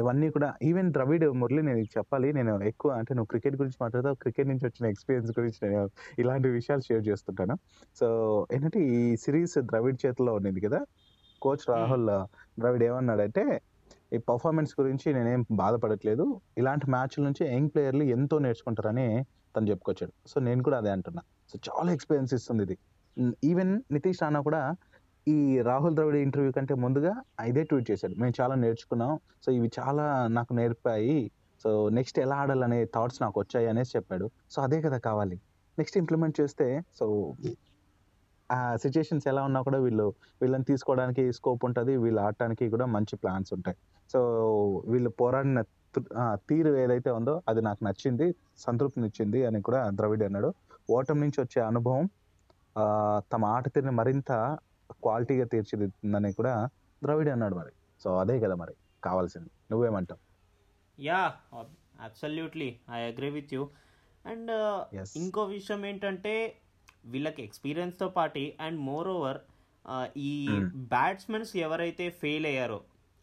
[0.00, 0.48] ఇవన్నీ కూడా.
[0.62, 4.86] ఈవెన్ ద్రవిడ్ మురళి నేను చెప్పాలి నేను ఎక్కువ అంటే నువ్వు క్రికెట్ గురించి మాట్లాడతావు క్రికెట్ నుంచి వచ్చిన
[4.94, 5.82] ఎక్స్పీరియన్స్ గురించి నేను
[6.18, 7.56] ఇలాంటి విషయాలు షేర్ చేస్తుంటాను.
[8.00, 8.06] సో
[8.52, 10.80] ఏంటంటే ఈ సిరీస్ ద్రవిడ్ చేతిలో ఉన్నది కదా
[11.42, 12.10] కోచ్ రాహుల్
[12.60, 13.44] ద్రవిడ్ ఏమన్నాడంటే
[14.12, 16.24] ఈ పర్ఫార్మెన్స్ గురించి నేనేం బాధపడట్లేదు
[16.58, 19.08] ఇలాంటి మ్యాచ్ల నుంచి యంగ్ ప్లేయర్లు ఎంతో నేర్చుకుంటారని
[19.56, 20.12] తను చెప్పుకొచ్చాడు.
[20.26, 21.22] సో నేను కూడా అదే అంటున్నా.
[21.50, 22.76] సో చాలా ఎక్స్పీరియన్స్ ఇస్తుంది ఇది.
[23.44, 24.60] ఈవెన్ నితీష్ రాణా కూడా
[25.28, 25.36] ఈ
[25.68, 27.12] రాహుల్ ద్రవిడ్ ఇంటర్వ్యూ కంటే ముందుగా
[27.50, 28.14] ఇదే ట్వీట్ చేశాడు.
[28.20, 29.12] మేము చాలా నేర్చుకున్నాం.
[29.44, 30.04] సో ఇవి చాలా
[30.36, 31.16] నాకు నేర్పాయి.
[31.62, 34.26] సో నెక్స్ట్ ఎలా ఆడాలనే థాట్స్ నాకు వచ్చాయి అనేసి చెప్పాడు.
[34.50, 35.36] సో అదే కదా కావాలి.
[35.78, 36.66] నెక్స్ట్ ఇంప్లిమెంట్ చేస్తే
[36.98, 37.06] సో
[38.50, 40.06] ఆ సిచ్యుయేషన్స్ ఎలా ఉన్నా కూడా వీళ్ళు
[40.42, 41.96] వీళ్ళని తీసుకోవడానికి స్కోప్ ఉంటుంది.
[42.04, 43.76] వీళ్ళు ఆడటానికి కూడా మంచి ప్లాన్స్ ఉంటాయి.
[44.12, 44.20] సో
[44.92, 45.60] వీళ్ళు పోరాడిన
[46.48, 48.28] తీరు ఏదైతే ఉందో అది నాకు నచ్చింది
[48.66, 50.50] సంతృప్తినిచ్చింది అని కూడా ద్రవిడ్ అన్నాడు.
[50.96, 52.04] ఓటమి నుంచి వచ్చే అనుభవం
[53.32, 54.32] తమ ఆట తీరుని మరింత
[55.02, 56.54] క్వాలిటీగా తీర్చిదిద్దుతుందని కూడా
[57.02, 60.20] ద్రవిడ్ అన్నాడు మరి సో అదే కదా మరి కావాల్సింది నువ్వేమంటావు
[60.98, 61.20] yeah
[62.00, 63.64] absolutely I agree with you
[64.24, 64.50] and
[64.92, 65.10] Yes.
[65.16, 66.32] ఇంకో విషయం ఏంటంటే
[67.06, 69.40] వీళ్ళకి ఎక్స్పీరియన్స్తో పాటి అండ్ మోర్ ఓవర్
[70.22, 70.64] ఈ Hmm.
[70.88, 72.78] బ్యాట్స్మెన్స్ ఎవరైతే ఫెయిల్ అయ్యారో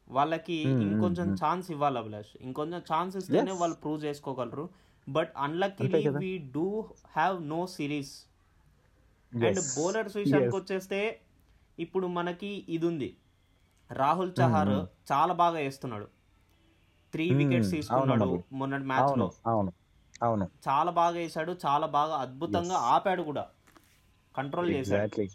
[0.07, 1.27] వాళ్ళకి Hmm, hmm, ఇంకొంచెం.
[1.43, 3.51] ఛాన్స్ ఇవ్వాలి అభిలాష్ ఇంకొంచెం ఛాన్స్ ఇస్తేనే.
[3.51, 4.65] వాళ్ళు ప్రూవ్ చేసుకోగలరు
[5.07, 6.01] but unluckily.
[6.17, 6.67] We do
[7.15, 8.13] have no series
[9.31, 9.61] and.
[9.77, 10.55] Bowlers విషయానికి.
[10.55, 11.01] వచ్చేస్తే
[11.79, 13.17] ఇప్పుడు మనకి ఇది ఉంది
[13.91, 14.75] రాహుల్ చహార్.
[15.11, 16.05] చాలా బాగా వేస్తున్నాడు.
[17.11, 17.33] త్రీ.
[17.33, 18.43] వికెట్స్ తీసుకున్నాడు.
[18.51, 19.71] మొన్నటి మ్యాచ్లో అవును
[20.67, 22.75] చాలా బాగా వేసాడు చాలా బాగా అద్భుతంగా.
[22.75, 23.47] ఆపాడు కూడా.
[24.37, 25.25] కంట్రోల్ చేశాడు.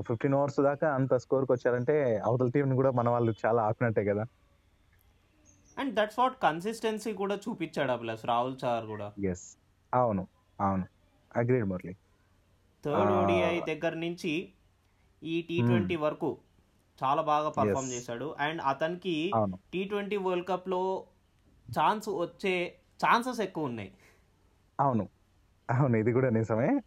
[0.00, 4.24] ఫిఫ్టీన్ ఓవర్స్ దాకా అంత స్కోర్కి వచ్చారంటే అవతల టీం కూడా మన వాళ్ళు చాలా ఆపినట్టే కదా.
[5.78, 9.12] అండ్ దట్స్ వాట్ కన్సిస్టెన్సీ కూడా చూపించాడు అభిలాష్ రాహుల్ చహార్ కూడా.
[9.24, 9.56] ఎస్
[9.94, 10.26] అవును
[10.60, 10.86] అవును.
[11.36, 11.96] అగ్రీడ్ మురళి.
[12.84, 13.12] థర్డ్.
[13.12, 14.52] ఓడిఐ దగ్గర నుంచి
[15.24, 16.38] ఈ టీ ట్వంటీ వరకు
[17.02, 17.92] చాలా బాగా పర్ఫామ్.
[17.92, 18.34] చేశాడు.
[18.38, 19.32] అండ్ అతనికి
[19.72, 21.04] టీ ట్వంటీ వరల్డ్ కప్లో
[21.78, 22.74] ఛాన్స్ వచ్చే
[23.06, 23.90] ఛాన్సెస్ ఎక్కువ ఉన్నాయి.
[24.80, 25.08] అవును.
[25.70, 26.80] అవును ఇది కూడా నిజమే.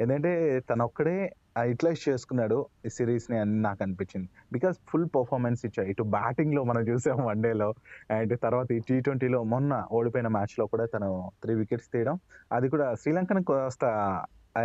[0.00, 1.32] ఎందుకంటే తను ఒక్కడే
[1.66, 4.28] యూటిలైజ్ చేసుకున్నాడు ఈ సిరీస్ని అని నాకు అనిపించింది.
[4.52, 7.74] బికాస్ ఫుల్ పర్ఫార్మెన్స్ ఇచ్చాయి ఇటు బ్యాటింగ్లో మనం చూసాం వన్డేలో
[8.10, 12.18] అండ్ తర్వాత ఈ టీ ట్వంటీలో మొన్న ఓడిపోయిన మ్యాచ్లో కూడా తను త్రీ వికెట్స్ తీయడం.
[12.52, 13.84] అది కూడా శ్రీలంకను కాస్త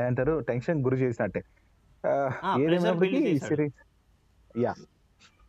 [0.08, 1.44] అంటారు టెన్షన్ గురి చేసినట్టే.
[2.59, 3.39] ఏదేమైనప్పటికీ.
[3.39, 3.73] Series
[4.57, 4.75] yeah.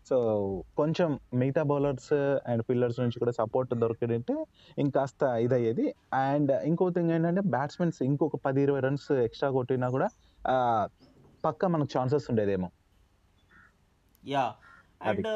[0.08, 4.46] సో కొంచెం మిగతా బౌలర్స్ అండ్ ఫీల్డర్స్ నుంచి కూడా సపోర్ట్ దొరికింటే
[4.78, 5.94] ఇంకాస్త ఇదయ్యేది.
[6.14, 10.08] అండ్ ఇంకో థింగ్ ఏంటంటే బ్యాట్స్మెన్స్ ఇంకొక పది ఇరవై రన్స్ ఎక్స్ట్రా కొట్టినా కూడా
[11.44, 12.70] పక్కా మనకు ఛాన్సెస్ ఉండేదేమో.
[14.26, 14.54] యా.
[15.02, 15.26] అండ్.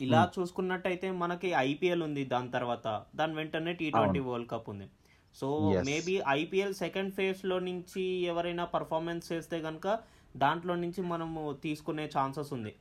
[0.00, 3.02] ఇలా చూసుకున్నట్టయితే మనకి ఐపీఎల్ ఉంది దాని తర్వాత.
[3.16, 4.90] దాని వెంటనే టీ ట్వంటీ వరల్డ్ కప్ ఉంది.
[5.34, 5.48] సో.
[5.86, 9.98] మేబీ ఐపీఎల్ సెకండ్ ఫేజ్లో నుంచి ఎవరైనా పర్ఫార్మెన్స్ చేస్తే కనుక
[10.36, 12.72] దాంట్లో నుంచి మనము తీసుకునే ఛాన్సెస్ ఉంది.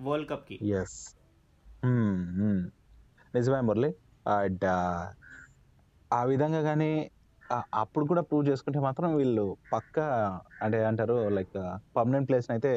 [0.00, 0.58] వరల్డ్ కప్కి.
[0.80, 0.98] ఎస్
[3.34, 3.90] నిజమే మురళి.
[4.28, 4.64] అండ్
[6.12, 6.92] ఆ విధంగా కానీ
[7.74, 10.00] అప్పుడు కూడా ప్రూవ్ చేసుకుంటే మాత్రం వీళ్ళు పక్క
[10.62, 11.56] అంటే అంటారు లైక్
[11.96, 12.72] పర్మనెంట్ ప్లేస్ అయితే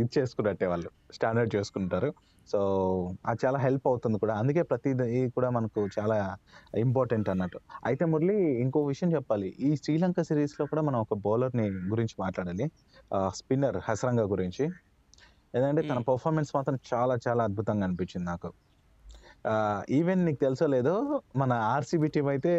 [0.00, 0.88] ఇది చేసుకున్నట్టే వాళ్ళు.
[1.16, 2.08] స్టాండర్డ్ చేసుకుంటారు.
[2.48, 2.58] సో
[3.30, 4.34] అది చాలా హెల్ప్ అవుతుంది కూడా.
[4.40, 5.04] అందుకే ప్రతిదీ
[5.36, 6.16] కూడా మనకు చాలా
[6.84, 7.58] ఇంపార్టెంట్ అన్నట్టు.
[7.88, 9.48] అయితే మురళి ఇంకో విషయం చెప్పాలి.
[9.68, 12.66] ఈ శ్రీలంక సిరీస్లో కూడా మనం ఒక బౌలర్ని గురించి మాట్లాడాలి.
[13.40, 14.64] స్పిన్నర్ హసరంగా గురించి.
[15.54, 15.98] ఎందుకంటే తన.
[16.10, 18.50] పర్ఫార్మెన్స్ మాత్రం చాలా చాలా అద్భుతంగా అనిపించింది నాకు.
[19.98, 20.94] ఈవెన్ నీకు తెలుసో లేదో
[21.40, 22.52] మన ఆర్సీబీ టీం అయితే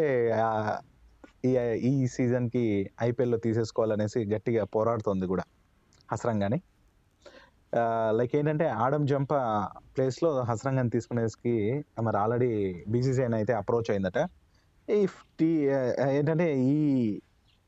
[1.90, 2.62] ఈ సీజన్కి
[3.06, 5.44] ఐపీఎల్లో తీసేసుకోవాలనేసి గట్టిగా పోరాడుతోంది కూడా
[6.08, 6.58] హసరంగాని.
[8.18, 9.34] లైక్ ఏంటంటే ఆడమ్ జంప
[9.94, 11.52] ప్లేస్లో హసరంగాని తీసుకునేసి
[12.06, 12.50] మరి ఆల్రెడీ
[12.92, 14.18] బీసీసీఐ అయితే అప్రోచ్ అయిందట.
[14.88, 15.50] ఇఫ్ టీ
[16.16, 16.76] ఏంటంటే ఈ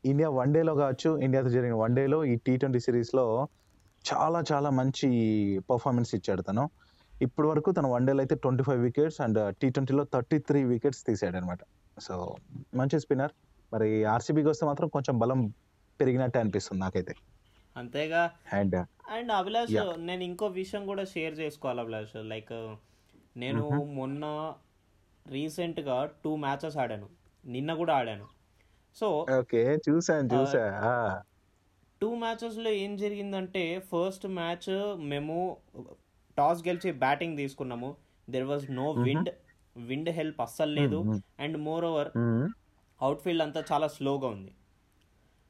[0.03, 3.25] ఇండియా వన్ డేలో కావచ్చు ఇండియాతో జరిగిన వన్ డేలో ఈ టీ ట్వంటీ సిరీస్లో
[4.05, 5.07] చాలా చాలా మంచి
[5.71, 6.63] పర్ఫార్మెన్స్ ఇచ్చాడు తను.
[7.25, 11.01] ఇప్పటి వరకు తన వన్ డేలో అయితే twenty five wickets and T ట్వంటీలో థర్టీ త్రీ వికెట్స్
[11.07, 11.59] తీసాడు అనమాట
[11.97, 12.15] సో
[12.79, 13.33] మంచి స్పిన్నర్
[13.71, 15.41] మరి ఆర్సీబీకి వస్తే మాత్రం కొంచెం బలం
[15.99, 17.15] పెరిగినట్టే అనిపిస్తుంది నాకైతే.
[17.77, 18.31] అంతేగా?
[18.53, 18.75] And
[19.09, 19.93] and Abhilash.
[19.97, 22.09] నేను ఇంకో విషయం కూడా షేర్ చేసుకోవాలి అభిలాష్.
[22.15, 22.75] లైక్
[23.37, 23.83] నేను Mhm.
[23.83, 24.53] మొన్న
[25.27, 27.09] రీసెంట్గా టూ మ్యాచెస్ ఆడాను.
[27.45, 28.25] నిన్న కూడా ఆడాను.
[28.95, 30.81] సో ఓకే చూసాను చూసా.
[30.83, 31.21] ఆ,
[32.01, 35.57] టూ మ్యాచెస్లో ఏం జరిగిందంటే ఫస్ట్ మ్యాచ్ మేము
[36.37, 37.95] టాస్ గెలిచి బ్యాటింగ్ తీసుకున్నాము.
[38.29, 39.29] There was no wind
[39.77, 41.01] wind help అస్సలు లేదు.
[41.01, 41.21] మ్మ్.
[41.39, 42.49] అండ్ మోర్ ఓవర్ మ్మ్.
[43.01, 44.51] అవుట్ఫీల్డ్ అంతా చాలా స్లోగా ఉంది.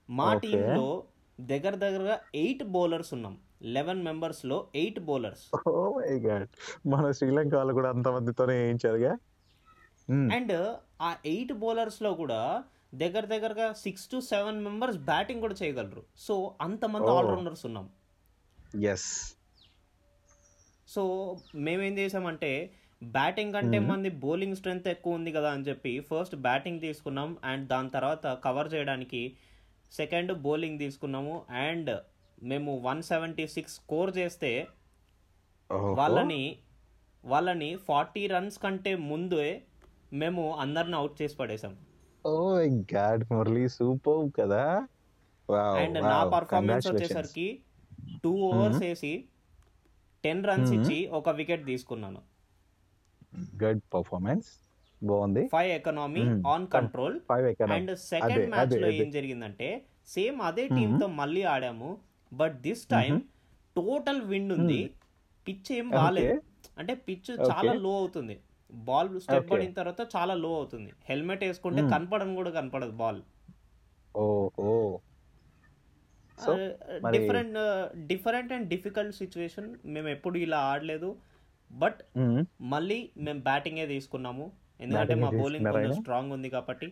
[0.09, 0.33] మా.
[0.37, 1.03] టీంలో
[1.41, 3.38] దగ్గర దగ్గరగా ఎయిట్ బౌలర్స్ ఉన్నాం.
[3.62, 5.45] లెవెన్ మెంబర్స్లో ఎయిట్ బౌలర్స్.
[6.88, 9.17] మన శ్రీలంక వాళ్ళు కూడా అంతమందితోనే వేయించారుగా.
[10.12, 12.63] అండ్ ఆ ఎయిట్ బౌలర్స్లో కూడా
[12.95, 16.04] దగ్గర దగ్గరగా six to seven members batting కూడా చేయగలరు.
[16.17, 17.08] సో అంతమంది.
[17.08, 17.89] ఆల్రౌండర్స్ ఉన్నాం.
[18.84, 19.34] ఎస్
[20.88, 21.04] సో
[21.56, 22.71] మేమేం చేసామంటే
[23.04, 23.80] బ్యాటింగ్ కంటే.
[23.80, 27.38] మంది బౌలింగ్ స్ట్రెంత్ ఎక్కువ ఉంది కదా అని చెప్పి ఫస్ట్ బ్యాటింగ్ తీసుకున్నాం.
[27.43, 29.38] అండ్ దాని తర్వాత కవర్ చేయడానికి
[29.91, 31.36] సెకండ్ బౌలింగ్ తీసుకున్నాము.
[31.65, 31.91] అండ్
[32.50, 34.52] మేము వన్ సెవెంటీ సిక్స్ స్కోర్ చేస్తే
[36.00, 36.43] వాళ్ళని
[37.23, 39.47] వాళ్ళని ఫార్టీ రన్స్ కంటే ముందే
[40.13, 41.73] మేము అందరిని అవుట్ చేసి పడేసాం
[42.26, 44.63] oh my god Murali super కదా.
[45.82, 47.47] అండ్ నా పర్ఫార్మెన్స్ వచ్చేసరికి
[48.23, 49.13] టూ ఓవర్స్ వేసి
[50.23, 50.71] టెన్ రన్స్.
[50.78, 52.21] ఇచ్చి ఒక వికెట్ తీసుకున్నాను.
[53.63, 54.50] Good performance.
[55.01, 55.43] బాగుంది.
[55.53, 56.23] Five economy.
[56.53, 57.17] On control
[57.75, 58.89] and second మ్యాచ్లో.
[59.01, 59.67] ఏం జరిగిందంటే
[60.07, 61.89] సేమ్ అదే టీమ్తో మళ్ళీ ఆడాము.
[62.31, 63.13] But this time
[63.75, 64.81] total wind ఉంది.
[65.47, 66.36] పిచ్ ఏం బాగాలేదు
[66.77, 68.36] అంటే పిచ్ చాలా లో అవుతుంది.
[68.88, 69.49] Ball step.
[69.51, 70.91] పడిన తర్వాత చాలా లో అవుతుంది.
[71.10, 71.91] హెల్మెట్ వేసుకుంటే Mhm.
[71.91, 73.21] కనపడని కూడా కనపడదు ball
[77.13, 77.55] different
[78.07, 81.10] different and difficult situation మేము ఎప్పుడు ఇలా ఆడలేదు.
[81.71, 81.99] బట్
[82.73, 84.45] మళ్ళీ మేము బ్యాటింగే తీసుకున్నాము.
[84.81, 85.93] ఎందుకంటే మా బౌలింగ్ కొంచెం?
[85.93, 86.87] స్ట్రాంగ్ ఉంది కాబట్టి.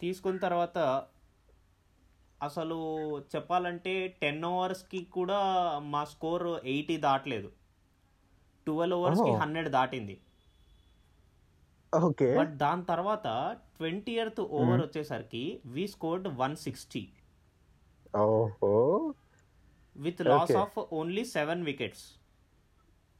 [0.00, 0.78] తీసుకున్న తర్వాత
[2.42, 2.78] అసలు
[3.20, 5.40] చెప్పాలంటే టెన్ ఓవర్స్కి కూడా
[5.78, 7.52] మా స్కోర్ ఎయిటీ దాటలేదు.
[8.66, 9.30] ట్వెల్వ్ ఓవర్స్కి.
[9.30, 10.20] హండ్రెడ్ దాటింది.
[11.94, 12.38] ఓకే.
[12.38, 17.08] బట్ దాని తర్వాత ట్వంటీ ఎయిత్ ఓవర్ వచ్చేసరికి we scored one sixty.
[19.96, 20.52] With loss.
[20.52, 22.04] Of only seven wickets.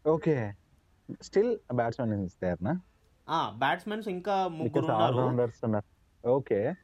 [0.07, 0.55] Okay.
[1.23, 2.81] Still batsmen is there నా
[3.59, 6.29] బ్యాట్స్మెన్స్ ఇంకా ముగ్గురు ఉన్నారు.
[6.29, 6.75] ఓకే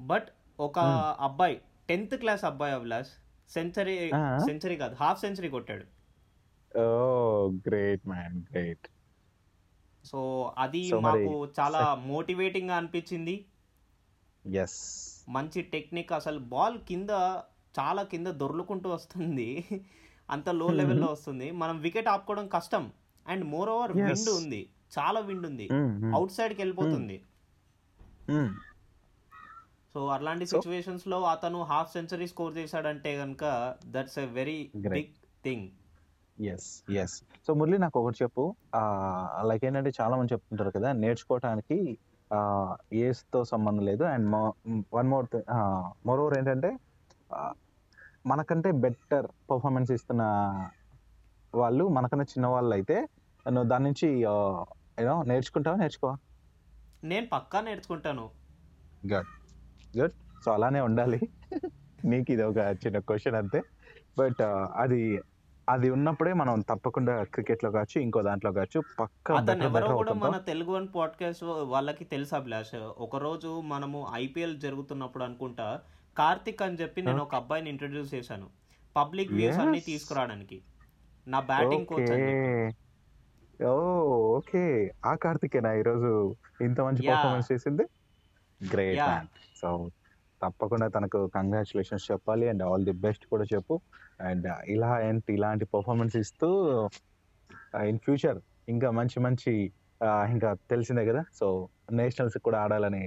[0.00, 0.28] బట్
[0.60, 0.78] ఒక
[1.20, 3.08] అబ్బాయి టెన్త్ క్లాస్ అబ్బాయి అభిలాష్
[3.50, 4.10] సెంచరీ.
[4.46, 5.84] సెంచరీ కాదు హాఫ్ సెంచరీ కొట్టాడు.
[6.78, 8.88] Oh great man great
[10.04, 13.44] so అది మాకు చాలా మోటివేటింగ్గా అనిపించింది.
[14.46, 17.10] ఎస్ మంచి టెక్నిక్ అసలు బాల్ కింద
[17.80, 19.64] చాలా కింద దొర్లుకుంటూ వస్తుంది.
[20.30, 21.50] అంత లో లెవెల్లో వస్తుంది.
[21.50, 22.92] మనం వికెట్ ఆపుకోవడం కష్టం.
[23.32, 23.92] And more over.
[23.98, 24.62] విండ్ ఉంది.
[24.96, 25.66] చాలా విండ్ ఉంది.
[26.16, 27.18] అవుట్ సైడ్కి వెళ్ళిపోతుంది
[29.94, 33.44] సో అలాంటి సిచ్యువేషన్స్లో అతను హాఫ్ సెంచరీ స్కోర్ చేశాడంటే కనుక
[33.94, 34.60] that's a very.
[34.96, 35.14] Big
[35.46, 35.66] thing
[36.38, 36.68] yes
[37.02, 37.16] yes
[37.46, 38.44] so Murali నాకు ఒకటి చెప్పు.
[39.48, 41.78] లైక్ ఏంటంటే చాలా మంది చెప్తుంటారు కదా నేర్చుకోవటానికి
[43.06, 44.04] ఏజ్తో సంబంధం లేదు.
[44.12, 44.26] And
[44.98, 45.26] one more
[46.08, 46.70] moreover ఏంటంటే
[48.32, 50.22] మనకంటే బెటర్ పర్ఫార్మెన్స్ ఇస్తున్న
[51.54, 52.96] వాళ్ళు మనకన్నా చిన్న వాళ్ళు అయితే
[53.48, 55.76] నువ్వు దాని నుంచి యూనో నేర్చుకుంటావా?
[55.76, 56.16] నేర్చుకోవా?
[57.04, 58.30] నేను పక్కా నేర్చుకుంటాను.
[59.12, 59.26] గుడ్
[59.98, 60.12] గుడ్
[60.44, 61.20] సో అలానే ఉండాలి.
[62.04, 63.62] నీకు ఇది ఒక చిన్న క్వశ్చన్ అంతే.
[64.18, 64.42] బట్
[64.76, 65.20] అది
[65.68, 69.32] అది ఉన్నప్పుడే మనం తప్పకుండా క్రికెట్లో కావచ్చు ఇంకో దాంట్లో కావచ్చు పక్క
[70.12, 72.74] మన తెలుగు వన్ పాడ్కాస్ట్ వాళ్ళకి తెలుసు అభిలాష్?
[72.98, 75.80] ఒక రోజు మనము ఐపీఎల్ జరుగుతున్నప్పుడు అనుకుంటా
[76.18, 78.46] కార్తిక్ అని చెప్పి నేను ఒక అబ్బాయిని ఇంట్రడ్యూస్ చేశాను.
[78.96, 79.58] Public views.
[79.58, 80.62] అన్ని తీసుకురావడానికి.
[81.28, 82.74] నా బ్యాటింగ్ కోచ్ అని
[83.60, 83.72] ఓ
[84.36, 84.62] ఓకే.
[85.04, 86.10] ఆ కార్తికేనా ఈరోజు
[86.60, 87.02] ఇంత మంచి.
[87.08, 87.84] పర్ఫార్మెన్స్ చేసింది?
[88.60, 89.00] గ్రేట్
[89.56, 89.68] సో
[90.40, 93.74] తప్పకుండా తనకు కంగ్రాచులేషన్స్ చెప్పాలి అండ్ ఆల్ ది బెస్ట్ కూడా చెప్పు.
[94.20, 96.48] అండ్ ఇలా ఏంటి ఇలాంటి పర్ఫార్మెన్స్ ఇస్తూ
[97.84, 99.52] ఇన్ ఫ్యూచర్ ఇంకా మంచి మంచి
[100.00, 101.22] ఆ, ఇంకా తెలిసిందే కదా?
[101.32, 101.46] సో
[101.92, 103.02] నేషనల్స్ కూడా ఆడాలని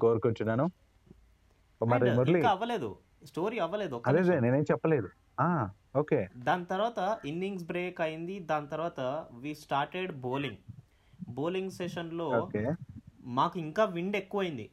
[0.00, 0.66] కోరుకుంటున్నాను.
[1.80, 2.88] మరి మురళి అవ్వలేదు.
[3.24, 3.96] స్టోరీ అవ్వలేదు.
[4.06, 4.40] అదే.
[4.40, 5.08] నేనేం చెప్పలేదు.
[5.96, 6.28] ఓకే.
[6.36, 8.38] దాని తర్వాత ఇన్నింగ్స్ బ్రేక్ అయింది.
[8.40, 9.00] దాని తర్వాత
[9.32, 10.56] వి స్టార్టెడ్ బౌలింగ్.
[11.28, 12.62] బౌలింగ్ సెషన్లో ఓకే.
[13.24, 14.70] మాకు ఇంకా విండ్ ఎక్కువైంది.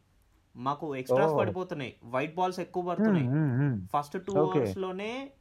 [0.56, 1.32] మాకు ఎక్స్ట్రాస్.
[1.40, 1.96] పడిపోతున్నాయి.
[2.04, 3.28] వైట్ బాల్స్ ఎక్కువ పడుతున్నాయి.
[3.94, 4.34] First two.
[4.58, 5.32] అవర్స్లోనే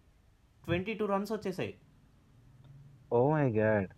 [0.65, 1.75] twenty two runs వచ్చేసాయి.
[3.13, 3.89] Oh my god.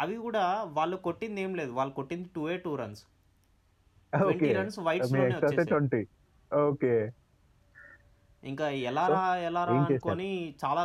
[0.00, 1.70] అవి కూడా వాళ్ళు కొట్టింది ఏం లేదు.
[1.70, 3.02] వాళ్ళు కొట్టింది two a two runs.
[4.12, 6.06] Twenty runs వైట్స్లోనే వచ్చేసాయి.
[6.54, 6.94] ఓకే.
[8.44, 9.74] ఇంకా ఎలా రా ఎలా రా?
[9.84, 10.30] అనుకొని
[10.62, 10.82] చాలా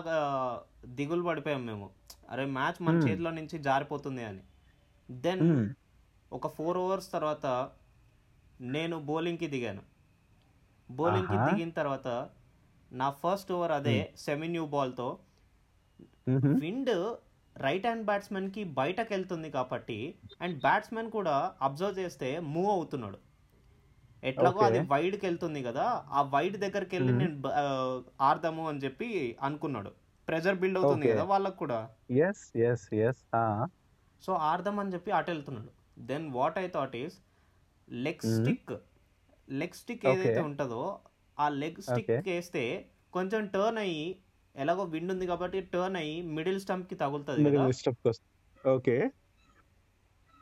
[0.98, 1.88] దిగులు పడిపోయాం మేము.
[2.32, 2.96] అరే మ్యాచ్ మన.
[3.08, 4.44] చేతిలో నుంచి జారిపోతుంది అని.
[5.10, 5.44] దెన్
[6.32, 7.46] ఒక ఫోర్ అవర్స్ తర్వాత
[8.74, 9.84] నేను బౌలింగ్కి దిగాను.
[10.90, 11.38] బౌలింగ్కి.
[11.48, 12.08] దిగిన తర్వాత
[12.92, 13.96] నా ఫస్ట్ ఓవర్ అదే
[14.26, 15.08] సెమీ న్యూ బాల్తో
[16.64, 16.94] విండ్
[17.56, 19.98] రైట్ హ్యాండ్ బ్యాట్స్మెన్కి బయటకు వెళ్తుంది కాబట్టి
[20.42, 21.36] అండ్ బ్యాట్స్మెన్ కూడా
[21.68, 23.20] అబ్జర్వ్ చేస్తే మూవ్ అవుతున్నాడు.
[24.24, 24.60] ఎట్లాగో.
[24.68, 25.86] అది వైడ్కి వెళ్తుంది కదా
[26.18, 27.14] ఆ వైడ్ దగ్గరికి వెళ్ళి.
[27.22, 27.36] నేను
[28.30, 29.10] ఆడదాము అని చెప్పి
[29.48, 29.92] అనుకున్నాడు
[30.28, 31.06] ప్రెజర్ బిల్డ్ అవుతుంది.
[31.12, 31.80] కదా వాళ్ళకు కూడా
[34.24, 35.72] సో ఆడదాం అని చెప్పి అటు వెళ్తున్నాడు
[36.12, 37.16] then what I thought is
[37.88, 38.26] leg.
[38.36, 38.74] Stick
[39.48, 40.04] leg stick.
[40.14, 40.82] ఏదైతే ఉంటుందో
[41.38, 42.12] ఆ లెగ్ స్టిక్.
[42.32, 42.64] వేస్తే
[43.18, 44.04] కొంచెం టర్న్ అయ్యి
[44.56, 47.42] ఎలాగో విండ్ ఉంది కాబట్టి టర్న్ అయ్యి మిడిల్ స్టంప్కి తగులుతుంది
[48.64, 48.96] ఓకే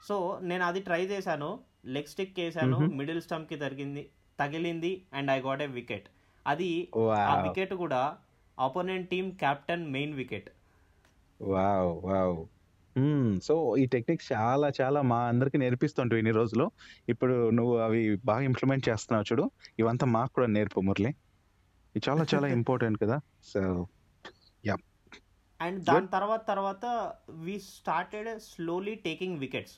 [0.01, 0.15] సో
[0.49, 1.49] నేను అది ట్రై చేశాను
[1.85, 2.77] లెగ్ స్టిక్ వేసాను.
[2.77, 4.09] మిడిల్ స్టంప్కి తగిలింది
[4.39, 6.07] తగిలింది and I got a wicket.
[6.47, 8.17] అది ఆ వికెట్ కూడా
[8.59, 10.49] opponent team captain main wicket.
[11.41, 12.45] Wow wow.
[13.43, 16.71] So ఈ టెక్నిక్స్ చాలా చాలా మా అందరికి నేర్పిస్తుంటావు ఇన్ని రోజులు.
[17.09, 19.51] ఇప్పుడు నువ్వు అవి బాగా ఇంప్లిమెంట్ చేస్తున్నావు చూడు.
[19.79, 21.09] ఇవంతా మాకు కూడా నేర్పు మురళి.
[21.95, 23.19] ఇది చాలా చాలా ఇంపార్టెంట్ కదా.
[23.43, 23.87] సో
[25.61, 29.73] అండ్ దాని తర్వాత తర్వాత we started slowly taking wickets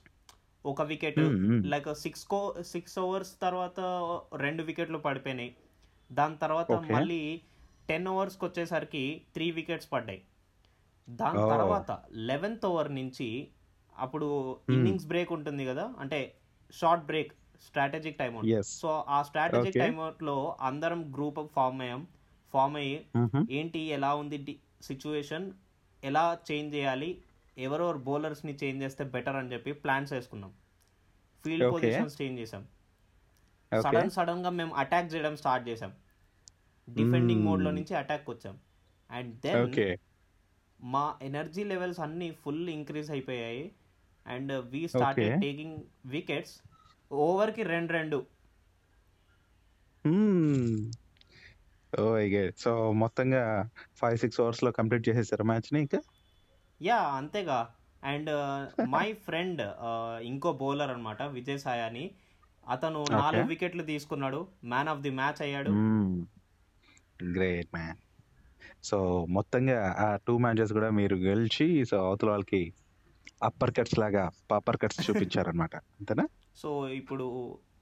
[0.65, 1.19] ఒక వికెట్
[1.65, 3.79] లైక్ సిక్స్ కో సిక్స్ ఓవర్స్ తర్వాత
[4.35, 5.55] రెండు వికెట్లు పడిపోయినాయి.
[6.11, 6.71] దాని తర్వాత.
[6.91, 7.21] మళ్ళీ
[7.87, 10.21] టెన్ ఓవర్స్కి వచ్చేసరికి త్రీ వికెట్స్ పడ్డాయి.
[11.09, 11.49] దాని.
[11.49, 13.47] తర్వాత లెవెన్త్ ఓవర్ నుంచి
[13.95, 14.27] అప్పుడు
[14.69, 16.35] ఇన్నింగ్స్ బ్రేక్ ఉంటుంది కదా అంటే
[16.73, 19.79] short break strategic time so ఆ స్ట్రాటజిక్ Okay.
[19.79, 22.07] టైం లో అందరం గ్రూప్ ఫామ్ అయ్యాం.
[22.53, 23.05] ఫామ్ అయ్యి
[23.51, 25.51] ఏంటి ఎలా ఉంది సిచ్యువేషన్
[26.03, 27.09] ఎలా చేంజ్ చేయాలి
[27.59, 30.53] ఎవరెవరు బౌలర్స్ని చేంజ్ చేస్తే బెటర్ అని చెప్పి ప్లాన్స్ వేసుకున్నాం.
[31.45, 31.71] ఫీల్డ్.
[31.71, 32.67] పొజిషన్స్ చేంజ్ చేసాం
[33.81, 35.93] సడన్ సడన్గా మేము అటాక్ చేయడం స్టార్ట్ చేసాం
[36.89, 37.49] డిఫెండింగ్ Hmm.
[37.49, 38.59] మోడ్లో నుంచి అటాక్ వచ్చాం
[39.11, 39.97] అండ్ దెన్
[40.81, 43.71] మా ఎనర్జీ లెవెల్స్ అన్ని ఫుల్ ఇంక్రీజ్ అయిపోయాయి.
[44.27, 45.41] And we started Okay.
[45.41, 46.61] Taking wickets
[47.11, 48.25] ఓవర్కి రెండు రెండు.
[51.99, 52.19] ఓ
[52.57, 55.99] సో మొత్తంగా ఫైవ్ సిక్స్ అవర్స్లో కంప్లీట్ చేసేసారు మ్యాచ్ని ఇంకా?
[56.81, 57.59] యా అంతేగా.
[58.03, 58.29] అండ్
[58.89, 59.61] మై ఫ్రెండ్
[60.23, 62.05] ఇంకో బౌలర్ అన్నమాట విజయ్ సాయి అని
[62.65, 62.99] అతను.
[63.11, 64.39] నాలుగు వికెట్లు తీసుకున్నాడు.
[64.65, 65.71] మ్యాన్ ఆఫ్ ది మ్యాచ్ అయ్యాడు.
[67.33, 67.97] గ్రేట్ మ్యాన్
[68.83, 68.97] సో
[69.29, 72.61] మొత్తంగా ఆ టూ మ్యాచెస్ కూడా మీరు గెలిచి సో అవతల వాళ్ళకి
[73.43, 76.25] అప్పర్ కట్స్ లాగా పాపర్ కట్స్ చూపించారనమాట అంతేనా?
[76.55, 77.25] సో ఇప్పుడు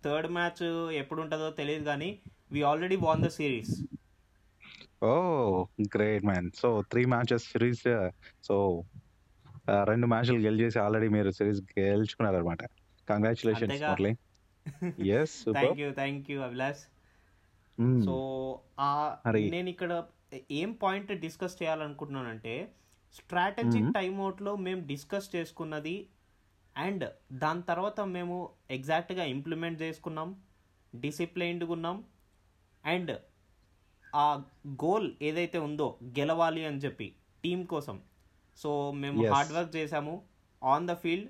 [0.06, 2.10] థర్డ్ మ్యాచ్ ఎప్పుడు ఉంటుందో తెలియదు కానీ
[2.52, 3.74] we already won the series
[5.02, 5.12] oh
[5.88, 7.84] great man so three matches series
[8.44, 8.56] so
[9.84, 12.64] రెండు మ్యాచ్లు గెలిచేసి ఆల్రెడీ మీరు సిరీస్ గెలుచుకున్నారు అనమాట
[13.08, 13.92] కంగ్రాచులేషన్స్ అంతేగా.
[13.92, 14.14] Murali
[15.54, 16.84] thank you thank you Abhilash
[18.04, 18.16] so
[19.26, 19.44] మరి-
[20.52, 22.54] ఏం పాయింట్ డిస్కస్ చేయాలనుకుంటున్నానంటే
[23.14, 23.94] స్ట్రాటజిక్ Mhm.
[23.94, 25.96] టైమ్లో మేము డిస్కస్ చేసుకున్నది
[26.76, 28.36] అండ్ దాని తర్వాత మేము
[28.70, 30.30] ఎగ్జాక్ట్గా ఇంప్లిమెంట్ చేసుకున్నాం
[30.96, 31.98] డిసిప్లైన్డ్గా ఉన్నాం
[32.86, 33.14] అండ్
[34.18, 34.28] ఆ
[34.82, 37.08] గోల్ ఏదైతే ఉందో గెలవాలి అని చెప్పి
[37.44, 37.98] టీం కోసం
[38.60, 38.70] సో
[39.02, 39.18] మేము.
[39.34, 40.14] హార్డ్ వర్క్ చేసాము
[40.62, 41.30] on the field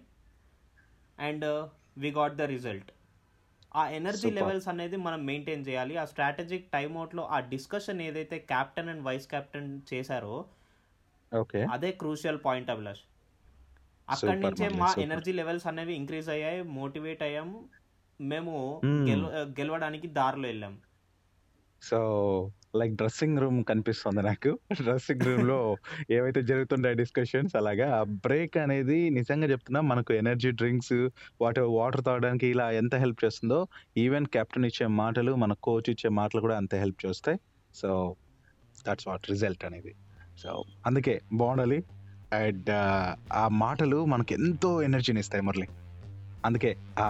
[1.18, 1.46] and
[1.98, 2.90] we got the result
[3.72, 4.30] ఆ ఎనర్జీ.
[4.38, 9.28] లెవెల్స్ అనేది మనం మెయింటైన్ చేయాలి ఆ స్ట్రాటజిక్ టైమ్ అవుట్లో ఆ డిస్కషన్ ఏదైతే కెప్టెన్ అండ్ వైస్
[9.34, 10.36] కెప్టెన్ చేశారో
[11.32, 13.04] ఓకే అదే క్రూషియల్ పాయింట్ అభిలాష్
[14.08, 14.90] అక్కడి నుంచే మా.
[15.06, 17.58] ఎనర్జీ లెవెల్స్ అనేవి ఇంక్రీజ్ అయ్యాయి మోటివేట్ అయ్యాము
[18.20, 19.02] మేము Hmm.
[19.08, 19.24] గెల
[19.58, 20.76] గెలవడానికి దారిలో వెళ్ళాం
[21.82, 21.98] సో
[22.74, 24.52] లైక్ డ్రెస్సింగ్ రూమ్ కనిపిస్తుంది నాకు.
[24.82, 25.58] డ్రెస్సింగ్ రూమ్లో
[26.12, 27.88] ఏవైతే జరుగుతుంటాయి డిస్కషన్స్ అలాగా
[28.26, 30.96] బ్రేక్ అనేది నిజంగా చెప్తున్నా మనకు ఎనర్జీ డ్రింక్స్
[31.42, 33.60] వాటి వాటర్ తాగడానికి ఇలా ఎంత హెల్ప్ చేస్తుందో
[33.98, 37.40] ఈవెన్ కెప్టెన్ ఇచ్చే మాటలు మన కోచ్ ఇచ్చే మాటలు కూడా అంతే హెల్ప్ చేస్తాయి.
[37.76, 37.90] సో
[38.86, 39.94] దట్స్ వాట్ రిజల్ట్ అనేది.
[40.38, 40.50] సో
[40.86, 41.80] అందుకే బాగుండాలి
[42.34, 42.70] అండ్
[43.34, 45.68] ఆ మాటలు మనకు ఎంతో ఎనర్జీని ఇస్తాయి మురళి.
[46.46, 47.08] అందుకే ఆ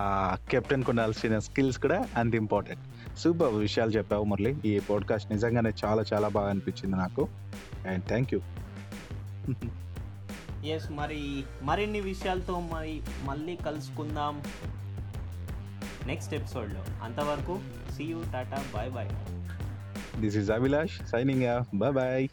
[0.51, 2.83] కెప్టెన్ ఉండాల్సిన స్కిల్స్ కూడా అంత ఇంపార్టెంట్.
[3.17, 4.55] సూపర్ విషయాలు చెప్పావు మురళి.
[4.65, 7.27] ఈ పాడ్కాస్ట్ నిజంగానే చాలా చాలా బాగా అనిపించింది నాకు.
[7.87, 8.41] అండ్ థ్యాంక్ యూ
[10.65, 14.41] ఎస్ మరి మరిన్ని విషయాలతో మరి మళ్ళీ కలుసుకుందాం
[16.07, 17.59] నెక్స్ట్ ఎపిసోడ్లో అంతవరకు
[17.93, 19.09] see you tata bye bye
[20.21, 22.27] this is Abhilash signing bye bye